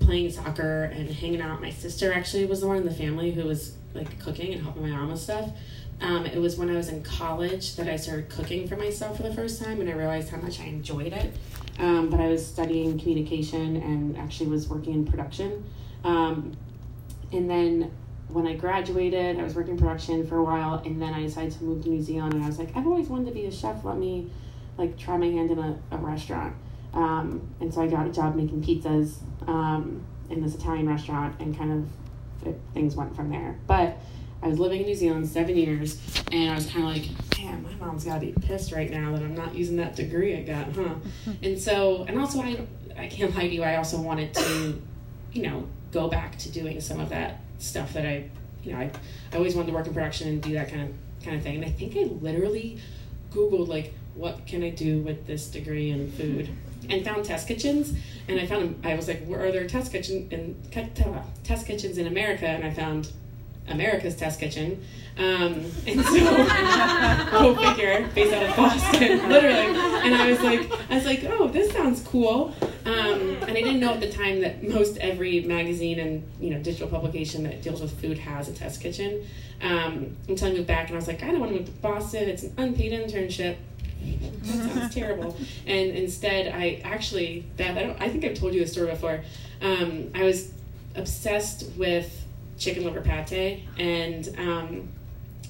[0.00, 1.62] playing soccer and hanging out.
[1.62, 4.82] My sister actually was the one in the family who was like cooking and helping
[4.82, 5.48] my mom with stuff.
[6.02, 9.22] Um, it was when I was in college that I started cooking for myself for
[9.22, 11.32] the first time, and I realized how much I enjoyed it.
[11.78, 15.64] Um, but I was studying communication and actually was working in production.
[16.04, 16.56] Um,
[17.32, 17.90] and then
[18.28, 21.64] when I graduated, I was working production for a while, and then I decided to
[21.64, 22.34] move to New Zealand.
[22.34, 23.84] And I was like, I've always wanted to be a chef.
[23.84, 24.30] Let me
[24.78, 26.54] like try my hand in a, a restaurant.
[26.92, 31.56] Um, and so I got a job making pizzas um, in this Italian restaurant, and
[31.56, 33.58] kind of it, things went from there.
[33.66, 33.98] But
[34.42, 37.62] I was living in New Zealand seven years, and I was kind of like, damn,
[37.62, 40.42] my mom's got to be pissed right now that I'm not using that degree I
[40.42, 40.94] got, huh?
[41.42, 42.66] and so, and also, I,
[42.96, 44.80] I can't lie to you, I also wanted to,
[45.32, 48.28] you know, go back to doing some of that stuff that I,
[48.62, 48.90] you know, I,
[49.32, 51.56] I always wanted to work in production and do that kind of kind of thing.
[51.56, 52.78] And I think I literally
[53.32, 56.48] Googled like, what can I do with this degree in food?
[56.88, 57.94] And found test kitchens,
[58.28, 60.56] and I found I was like, where are there test kitchen in
[61.42, 62.46] test kitchens in America?
[62.46, 63.10] And I found
[63.68, 64.82] America's Test Kitchen.
[65.18, 66.18] Um, and so,
[67.30, 69.78] go figure, based out of Boston, literally.
[70.04, 72.54] And I was like, I was like, oh, this sounds cool.
[72.84, 76.58] Um, and I didn't know at the time that most every magazine and you know
[76.62, 79.26] digital publication that deals with food has a test kitchen.
[79.62, 81.72] Um, until I moved back, and I was like, I don't want to move to
[81.72, 82.28] Boston.
[82.28, 83.56] It's an unpaid internship.
[84.02, 85.34] That sounds terrible.
[85.66, 88.00] And instead, I actually, Beth, I don't.
[88.00, 89.24] I think I've told you this story before.
[89.62, 90.52] Um, I was
[90.94, 92.25] obsessed with
[92.58, 94.88] chicken liver pate, and um,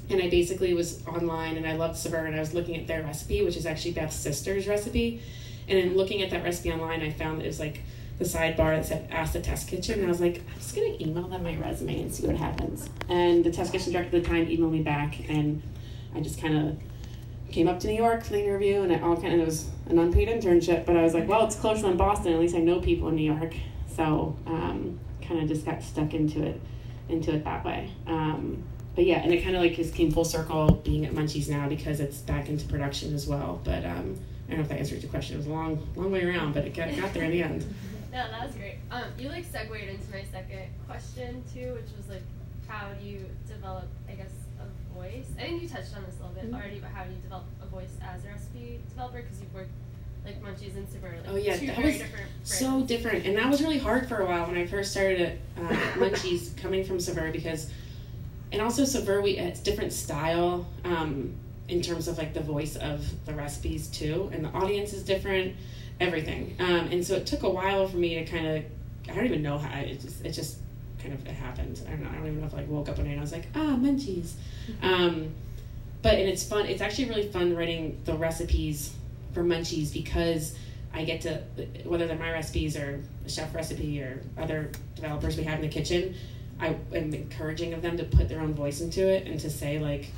[0.08, 3.02] and I basically was online and I loved Saveur and I was looking at their
[3.02, 5.20] recipe, which is actually Beth's sister's recipe.
[5.68, 7.82] And in looking at that recipe online, I found that it was like
[8.18, 10.96] the sidebar that said "Ask the Test Kitchen," and I was like, I'm just gonna
[11.00, 12.88] email them my resume and see what happens.
[13.08, 15.62] And the Test Kitchen director at the time emailed me back, and
[16.14, 16.78] I just kind of
[17.52, 19.98] came up to New York for the interview, and it all kind of was an
[19.98, 22.32] unpaid internship, but I was like, well, it's closer than Boston.
[22.32, 23.54] At least I know people in New York,
[23.94, 26.60] so um, kind of just got stuck into it
[27.08, 27.90] into it that way.
[28.06, 28.62] Um,
[28.94, 31.68] but yeah, and it kind of like just came full circle being at Munchies now
[31.68, 33.60] because it's back into production as well.
[33.62, 35.34] But um, I don't know if that answered your question.
[35.34, 37.64] It was a long, long way around, but it got, got there in the end.
[38.12, 38.78] No, that was great.
[38.90, 42.22] Um, you like segued into my second question too, which was like,
[42.66, 45.26] how do you develop, I guess, a voice?
[45.36, 46.54] I think you touched on this a little bit mm-hmm.
[46.54, 49.20] already, but how do you develop a voice as a recipe developer?
[49.20, 49.68] Because you've worked
[50.26, 51.16] like Munchies and Saveur.
[51.24, 52.02] Like oh yeah, that was
[52.42, 55.62] so different, and that was really hard for a while when I first started at
[55.62, 57.70] uh, Munchies, coming from Saveur because,
[58.52, 61.32] and also Saveur, we it's different style um,
[61.68, 65.54] in terms of like the voice of the recipes too, and the audience is different,
[66.00, 68.64] everything, um, and so it took a while for me to kind of,
[69.08, 70.58] I don't even know how it just it just
[71.00, 71.80] kind of it happened.
[71.86, 72.10] I don't know.
[72.10, 73.46] I don't even know if I like woke up one day and I was like,
[73.54, 74.32] ah, Munchies.
[74.68, 74.84] Mm-hmm.
[74.84, 75.34] Um,
[76.02, 76.66] but and it's fun.
[76.66, 78.92] It's actually really fun writing the recipes
[79.36, 80.56] for munchies because
[80.94, 81.42] I get to
[81.84, 86.14] whether they're my recipes or chef recipe or other developers we have in the kitchen,
[86.58, 89.78] I am encouraging of them to put their own voice into it and to say
[89.78, 90.10] like,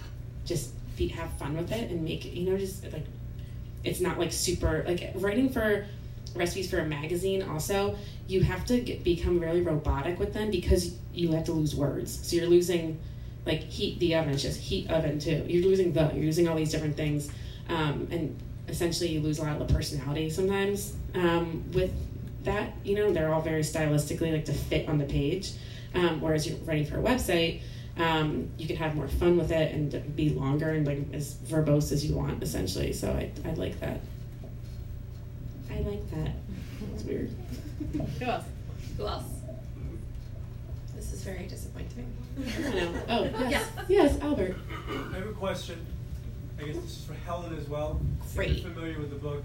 [0.45, 2.33] just be, have fun with it and make it.
[2.33, 3.07] You know, just like
[3.83, 5.85] it's not like super like writing for
[6.37, 7.43] recipes for a magazine.
[7.43, 7.97] Also,
[8.29, 12.21] you have to get, become really robotic with them because you have to lose words.
[12.23, 13.01] So you're losing
[13.45, 14.35] like heat the oven.
[14.35, 15.45] It's just heat oven too.
[15.49, 16.09] You're losing the.
[16.15, 17.33] You're using all these different things,
[17.69, 21.93] um, and essentially you lose a lot of the personality sometimes um, with
[22.45, 22.75] that.
[22.85, 25.53] You know, they're all very stylistically like to fit on the page.
[25.95, 27.63] Um, whereas you're writing for a website,
[27.97, 31.93] um, you can have more fun with it and be longer and like as verbose
[31.93, 32.93] as you want, essentially.
[32.93, 34.01] So I, I like that.
[35.71, 36.33] I like that.
[36.95, 37.31] It's weird.
[37.93, 38.45] Who else?
[38.97, 39.25] Who else?
[40.95, 42.13] This is very disappointing.
[42.67, 42.95] I know.
[43.09, 43.69] Oh, yes.
[43.89, 44.57] Yes, Albert.
[44.89, 45.85] I have a question.
[46.59, 48.01] I guess this is for Helen as well.
[48.35, 48.59] Great.
[48.59, 49.45] You're familiar with the book.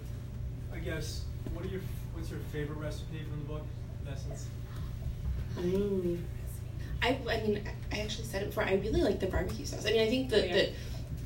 [0.73, 1.21] I guess
[1.53, 1.81] what are your
[2.13, 3.65] what's your favorite recipe from the book?
[4.05, 4.47] In essence.
[5.59, 6.19] Mm.
[7.01, 7.61] I, I mean,
[7.91, 8.63] I actually said it before.
[8.63, 9.85] I really like the barbecue sauce.
[9.85, 10.53] I mean, I think the, yeah.
[10.53, 10.69] the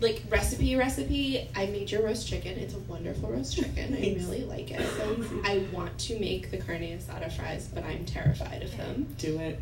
[0.02, 1.48] like recipe recipe.
[1.56, 2.58] I made your roast chicken.
[2.58, 3.94] It's a wonderful roast chicken.
[3.94, 4.82] I really like it.
[5.44, 9.08] I want to make the carne asada fries, but I'm terrified of them.
[9.18, 9.60] Do it.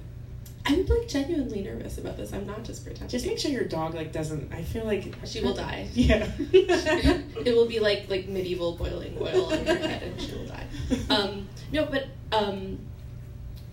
[0.68, 2.34] I'm like genuinely nervous about this.
[2.34, 3.10] I'm not just pretending.
[3.10, 4.52] Just make sure your dog like doesn't.
[4.52, 5.88] I feel like she will die.
[5.94, 6.30] Yeah.
[6.40, 10.66] it will be like like medieval boiling oil on her head, and she will die.
[11.10, 12.80] Um, no, but um,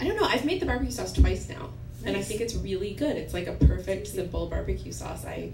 [0.00, 0.26] I don't know.
[0.26, 1.70] I've made the barbecue sauce twice now,
[2.00, 2.04] nice.
[2.04, 3.16] and I think it's really good.
[3.16, 5.24] It's like a perfect simple barbecue sauce.
[5.24, 5.52] I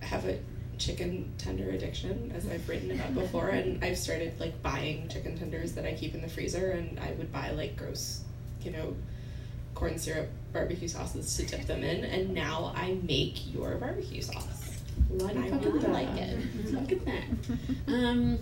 [0.00, 0.38] have a
[0.76, 5.72] chicken tender addiction, as I've written about before, and I've started like buying chicken tenders
[5.72, 8.22] that I keep in the freezer, and I would buy like gross,
[8.62, 8.96] you know
[9.78, 14.80] corn syrup barbecue sauces to dip them in, and now I make your barbecue sauce.
[15.10, 16.72] and I really like it.
[16.72, 17.24] Look at that.
[17.86, 18.38] Um,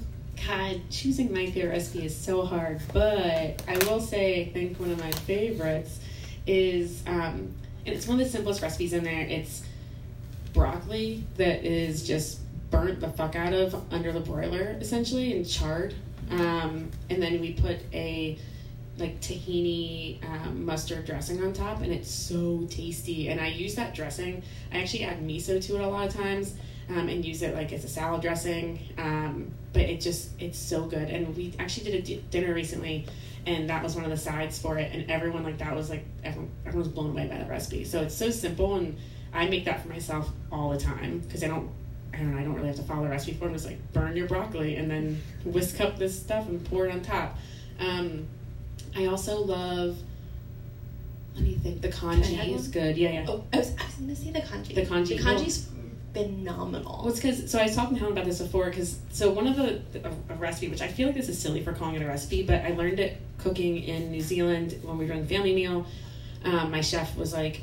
[0.47, 4.91] God, choosing my favorite recipe is so hard, but I will say I think one
[4.91, 6.01] of my favorites
[6.47, 7.53] is, um,
[7.85, 9.21] and it's one of the simplest recipes in there.
[9.21, 9.63] It's
[10.55, 15.95] broccoli that is just burnt the fuck out of under the broiler, essentially, and charred.
[16.31, 18.39] Um, and then we put a
[18.99, 23.29] like tahini um, mustard dressing on top, and it's so tasty.
[23.29, 24.43] And I use that dressing.
[24.73, 26.55] I actually add miso to it a lot of times,
[26.89, 28.79] um, and use it like as a salad dressing.
[28.99, 31.11] Um, but it just it's so good.
[31.11, 33.07] And we actually did a dinner recently,
[33.47, 34.93] and that was one of the sides for it.
[34.95, 37.85] And everyone like that was like everyone, was blown away by the recipe.
[37.85, 38.97] So it's so simple, and
[39.35, 41.71] I make that for myself all the time because I don't.
[42.15, 42.39] I don't know.
[42.39, 43.53] I don't really have to follow the recipe for it.
[43.53, 47.03] Just like burn your broccoli and then whisk up this stuff and pour it on
[47.03, 47.37] top.
[47.79, 48.27] Um,
[48.97, 49.97] I also love.
[51.35, 51.83] Let me think.
[51.83, 52.97] The Can I add congee is good.
[52.97, 53.27] Yeah, yeah.
[53.29, 54.75] Oh, I was, I was to say the congee.
[54.75, 55.69] The congee, The congee's
[56.15, 57.01] phenomenal.
[57.03, 58.71] Well, it's because so I was talking to Helen about this before.
[58.71, 61.63] Because so one of the a, a recipe, which I feel like this is silly
[61.63, 65.05] for calling it a recipe, but I learned it cooking in New Zealand when we
[65.05, 65.87] were doing the family meal.
[66.45, 67.61] Um, my chef was like,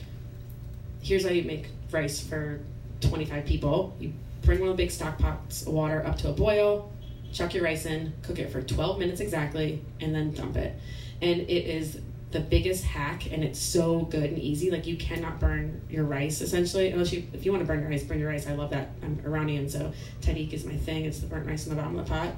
[1.02, 2.60] "Here's how you make rice for
[3.02, 3.96] 25 people.
[4.00, 6.92] You bring one of the big stock pots of water up to a boil,
[7.32, 10.76] chuck your rice in, cook it for 12 minutes exactly, and then dump it.
[11.24, 12.00] And it is
[12.32, 14.70] the biggest hack, and it's so good and easy.
[14.70, 17.90] Like you cannot burn your rice essentially, unless you if you want to burn your
[17.90, 18.48] rice, burn your rice.
[18.48, 18.90] I love that.
[19.02, 21.06] I'm Iranian, so tahdig is my thing.
[21.06, 22.34] It's the burnt rice in the bottom of the pot.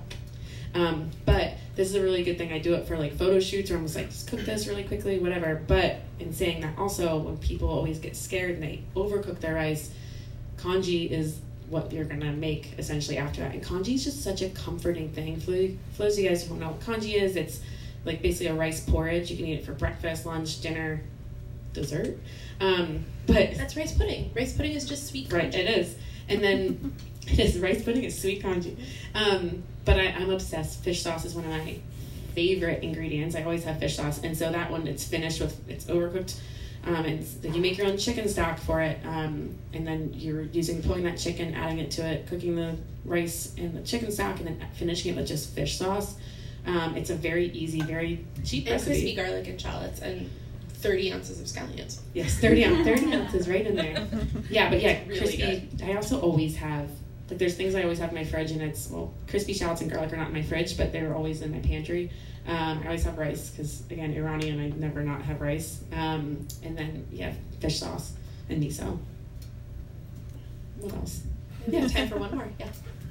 [0.75, 2.51] Um, but this is a really good thing.
[2.51, 4.83] I do it for like photo shoots, or I'm just like, just cook this really
[4.83, 5.63] quickly, whatever.
[5.67, 9.91] But in saying that, also when people always get scared and they overcook their rice,
[10.57, 13.53] congee is what you're gonna make essentially after that.
[13.53, 15.39] And congee is just such a comforting thing.
[15.39, 15.51] For,
[15.97, 17.61] those of you guys who don't know what congee is, it's
[18.05, 19.29] like basically a rice porridge.
[19.31, 21.01] You can eat it for breakfast, lunch, dinner,
[21.73, 22.17] dessert.
[22.61, 24.31] Um, but That's rice pudding.
[24.35, 25.95] Rice pudding is just sweet Right, it is.
[26.29, 26.95] And then
[27.27, 28.77] it is rice pudding is sweet congee.
[29.13, 30.83] Um, but I, I'm obsessed.
[30.83, 31.77] Fish sauce is one of my
[32.33, 33.35] favorite ingredients.
[33.35, 36.39] I always have fish sauce, and so that one it's finished with it's overcooked.
[36.85, 40.83] Um, and you make your own chicken stock for it, um, and then you're using
[40.83, 42.75] pulling that chicken, adding it to it, cooking the
[43.05, 46.15] rice and the chicken stock, and then finishing it with just fish sauce.
[46.65, 48.91] Um, it's a very easy, very cheap And recipe.
[48.91, 50.29] crispy garlic and shallots and
[50.69, 51.99] 30 ounces of scallions.
[52.13, 54.07] Yes, 30 ounce, 30 ounces right in there.
[54.49, 55.69] Yeah, but yeah, really crispy.
[55.83, 56.89] I also always have,
[57.29, 59.89] like, there's things I always have in my fridge, and it's, well, crispy shallots and
[59.91, 62.11] garlic are not in my fridge, but they're always in my pantry.
[62.47, 65.81] Um, I always have rice, because, again, Iranian, I never not have rice.
[65.93, 68.13] Um, and then, yeah, fish sauce
[68.49, 68.99] and miso.
[70.79, 71.21] What else?
[71.67, 72.47] We have time for one more.
[72.59, 72.67] Yeah.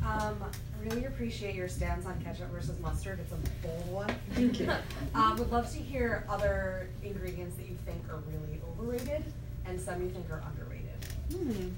[0.06, 0.46] Um, I
[0.84, 3.18] really appreciate your stance on ketchup versus mustard.
[3.20, 4.14] It's a bold one.
[4.34, 4.70] Thank you.
[5.14, 9.24] um, would love to hear other ingredients that you think are really overrated
[9.66, 10.90] and some you think are underrated.
[11.32, 11.68] Hmm.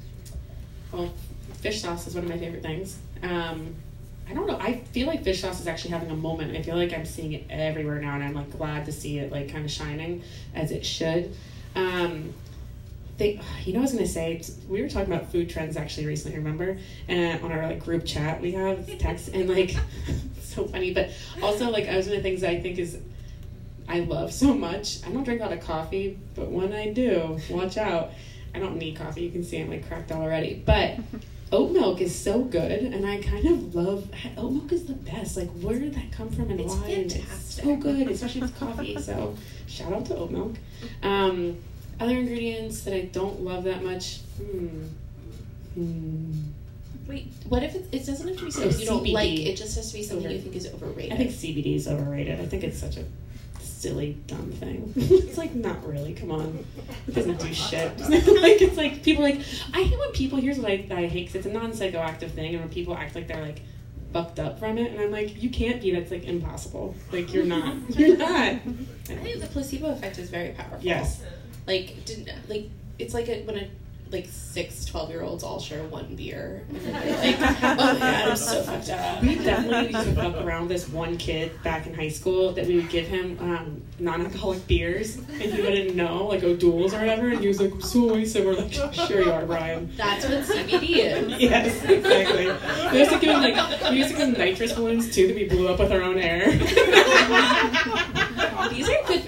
[0.93, 1.13] Well,
[1.61, 2.99] fish sauce is one of my favorite things.
[3.23, 3.75] Um,
[4.29, 4.59] I don't know.
[4.59, 6.57] I feel like fish sauce is actually having a moment.
[6.57, 9.31] I feel like I'm seeing it everywhere now, and I'm like glad to see it
[9.31, 10.23] like kind of shining
[10.55, 11.33] as it should.
[11.77, 12.35] Um,
[13.19, 16.39] they, you know, I was gonna say we were talking about food trends actually recently.
[16.39, 19.75] Remember, and on our like group chat we have text and like
[20.43, 20.93] so funny.
[20.93, 21.11] But
[21.43, 22.99] also like I was one of the things I think is
[23.89, 25.07] I love so much.
[25.07, 28.13] I don't drink a lot of coffee, but when I do, watch out.
[28.55, 29.23] I don't need coffee.
[29.23, 30.63] You can see I'm like cracked already.
[30.65, 30.99] But
[31.53, 34.73] oat milk is so good, and I kind of love oat milk.
[34.73, 35.37] Is the best.
[35.37, 36.95] Like, where did that come from, and It's why?
[36.95, 37.65] Fantastic.
[37.65, 39.01] so good, especially with coffee.
[39.01, 39.37] So,
[39.67, 40.55] shout out to oat milk.
[41.03, 41.59] Um,
[42.01, 44.19] other ingredients that I don't love that much.
[44.39, 44.85] Hmm.
[45.75, 46.33] Hmm.
[47.07, 49.13] Wait, what if it, it doesn't have to be Oh, something you don't CBD.
[49.13, 49.31] like?
[49.39, 51.13] It just has to be something you think is overrated.
[51.13, 52.41] I think CBD is overrated.
[52.41, 53.05] I think it's such a
[53.61, 54.93] silly, dumb thing.
[54.97, 56.15] it's like not really.
[56.15, 56.65] Come on,
[57.07, 57.97] it doesn't do shit.
[58.09, 59.41] like it's like people are like
[59.73, 60.39] I hate when people.
[60.39, 63.15] Here's what I, I hate 'cause it's a non psychoactive thing, and when people act
[63.15, 63.61] like they're like
[64.13, 65.93] fucked up from it, and I'm like, you can't be.
[65.93, 66.97] That's like impossible.
[67.13, 67.75] Like you're not.
[67.97, 68.31] You're not.
[68.31, 68.59] I
[69.23, 70.81] think the placebo effect is very powerful.
[70.81, 71.23] Yes.
[71.67, 73.69] Like, didn't like it's like a, when a
[74.13, 76.65] like six 12 year olds all share one beer.
[76.69, 79.21] And they're like, oh god, I'm so fucked up.
[79.23, 82.67] We definitely used to fuck around with this one kid back in high school that
[82.67, 87.29] we would give him um, non-alcoholic beers, and he wouldn't know, like O'Doul's or whatever,
[87.31, 90.45] and he was like, "I'm so wasted." We're like, "Sure you are, Brian." That's what
[90.45, 91.27] CBD is.
[91.47, 92.47] Yes, exactly.
[92.93, 95.37] We used to give him like we used to give him nitrous balloons too that
[95.37, 96.47] we blew up with our own air.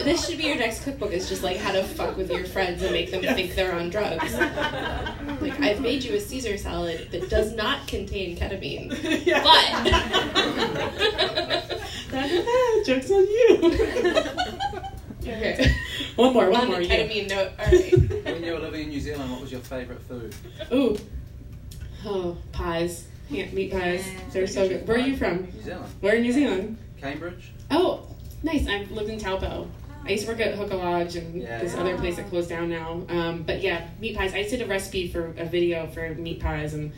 [0.09, 0.17] These.
[0.21, 1.13] This should be your next cookbook.
[1.13, 3.35] Is just like how to fuck with your friends and make them Yeah.
[3.35, 4.35] think they're on drugs.
[4.35, 8.91] Like I've made you a Caesar salad that does not contain ketamine,
[9.27, 9.43] Yeah.
[9.43, 9.85] but
[12.11, 13.59] That- eh, jokes on you.
[15.33, 15.75] okay.
[16.17, 16.77] One more, one On more.
[16.79, 16.91] the You.
[16.91, 17.53] ketamine note.
[17.59, 18.25] All right.
[18.25, 20.35] When you were living in New Zealand, what was your favourite food?
[20.73, 20.97] Ooh.
[22.05, 23.07] Oh, pies.
[23.31, 24.05] Yeah, meat pies.
[24.33, 24.87] They're so good.
[24.89, 25.45] Where are you from?
[25.55, 25.93] New Zealand.
[26.01, 26.79] Where in New Zealand?
[27.01, 27.53] Cambridge?
[27.71, 28.07] Oh,
[28.43, 28.67] nice.
[28.67, 29.69] I've lived in Taupo.
[30.09, 31.61] I used to work at Huka Lodge and Yeah.
[31.61, 33.03] this other place that closed down now.
[33.11, 34.33] Um, but yeah, meat pies.
[34.33, 36.93] I did a recipe for a video for meat pies and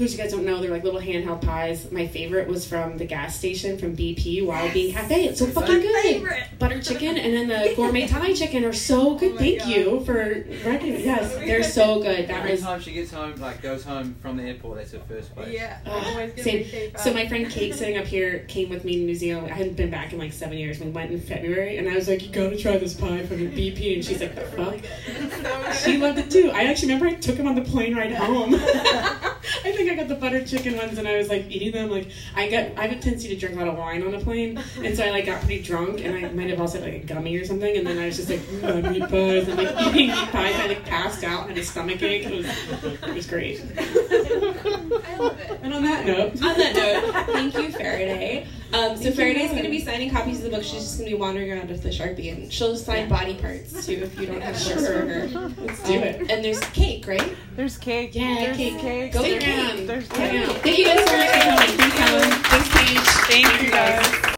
[0.00, 1.92] those of you guys don't know, they're like little handheld pies.
[1.92, 5.26] My favorite was from the gas station from BP Wild Bean Cafe.
[5.26, 6.02] It's so fucking good.
[6.02, 6.44] favorite.
[6.58, 9.34] Butter chicken and then the gourmet Thai chicken are so good.
[9.34, 9.68] Oh Thank God.
[9.68, 11.04] you for recognizing.
[11.04, 12.28] Yes, they're so good.
[12.28, 15.00] That Every was time she gets home, like goes home from the airport, that's her
[15.00, 15.52] first place.
[15.52, 15.78] Yeah.
[15.84, 16.96] Oh, always same.
[16.96, 19.48] So my friend Kate sitting up here came with me to New Zealand.
[19.52, 20.80] I hadn't been back in like seven years.
[20.80, 23.96] We went in February, and I was like, "You gotta try this pie from BP."
[23.96, 26.50] And she's like, "The fuck." She loved it too.
[26.54, 28.54] I actually remember I took him on the plane ride home.
[29.64, 31.90] I think I got the butter chicken ones, and I was like eating them.
[31.90, 34.20] Like I got, I have a tendency to drink a lot of wine on a
[34.20, 37.02] plane, and so I like got pretty drunk, and I might have also had like
[37.02, 37.76] a gummy or something.
[37.76, 39.48] And then I was just like, mm, meat pies.
[39.48, 40.54] I'm like eating meat pies.
[40.56, 42.26] I like passed out and had a stomach ache.
[42.26, 43.60] It was, it was great.
[43.78, 45.60] I love it.
[45.62, 48.46] And on that note, On that note, thank you, Farideh.
[48.72, 50.62] Um, so Farideh's going to be signing copies of the book.
[50.62, 53.84] She's just going to be wandering around with the sharpie, and she'll sign body parts
[53.84, 55.28] too if you don't have books for her.
[55.66, 56.30] let's do Um, it.
[56.30, 57.36] And there's cake, right?
[57.56, 58.14] There's cake.
[58.14, 58.78] Yeah, there's cake.
[58.78, 59.12] cake.
[59.12, 59.86] Go there's around.
[59.88, 60.46] There's cake.
[60.62, 62.30] Thank you guys so much for coming.
[62.30, 63.44] Thanks, Thanks, Paige.
[63.44, 64.16] Thank you guys.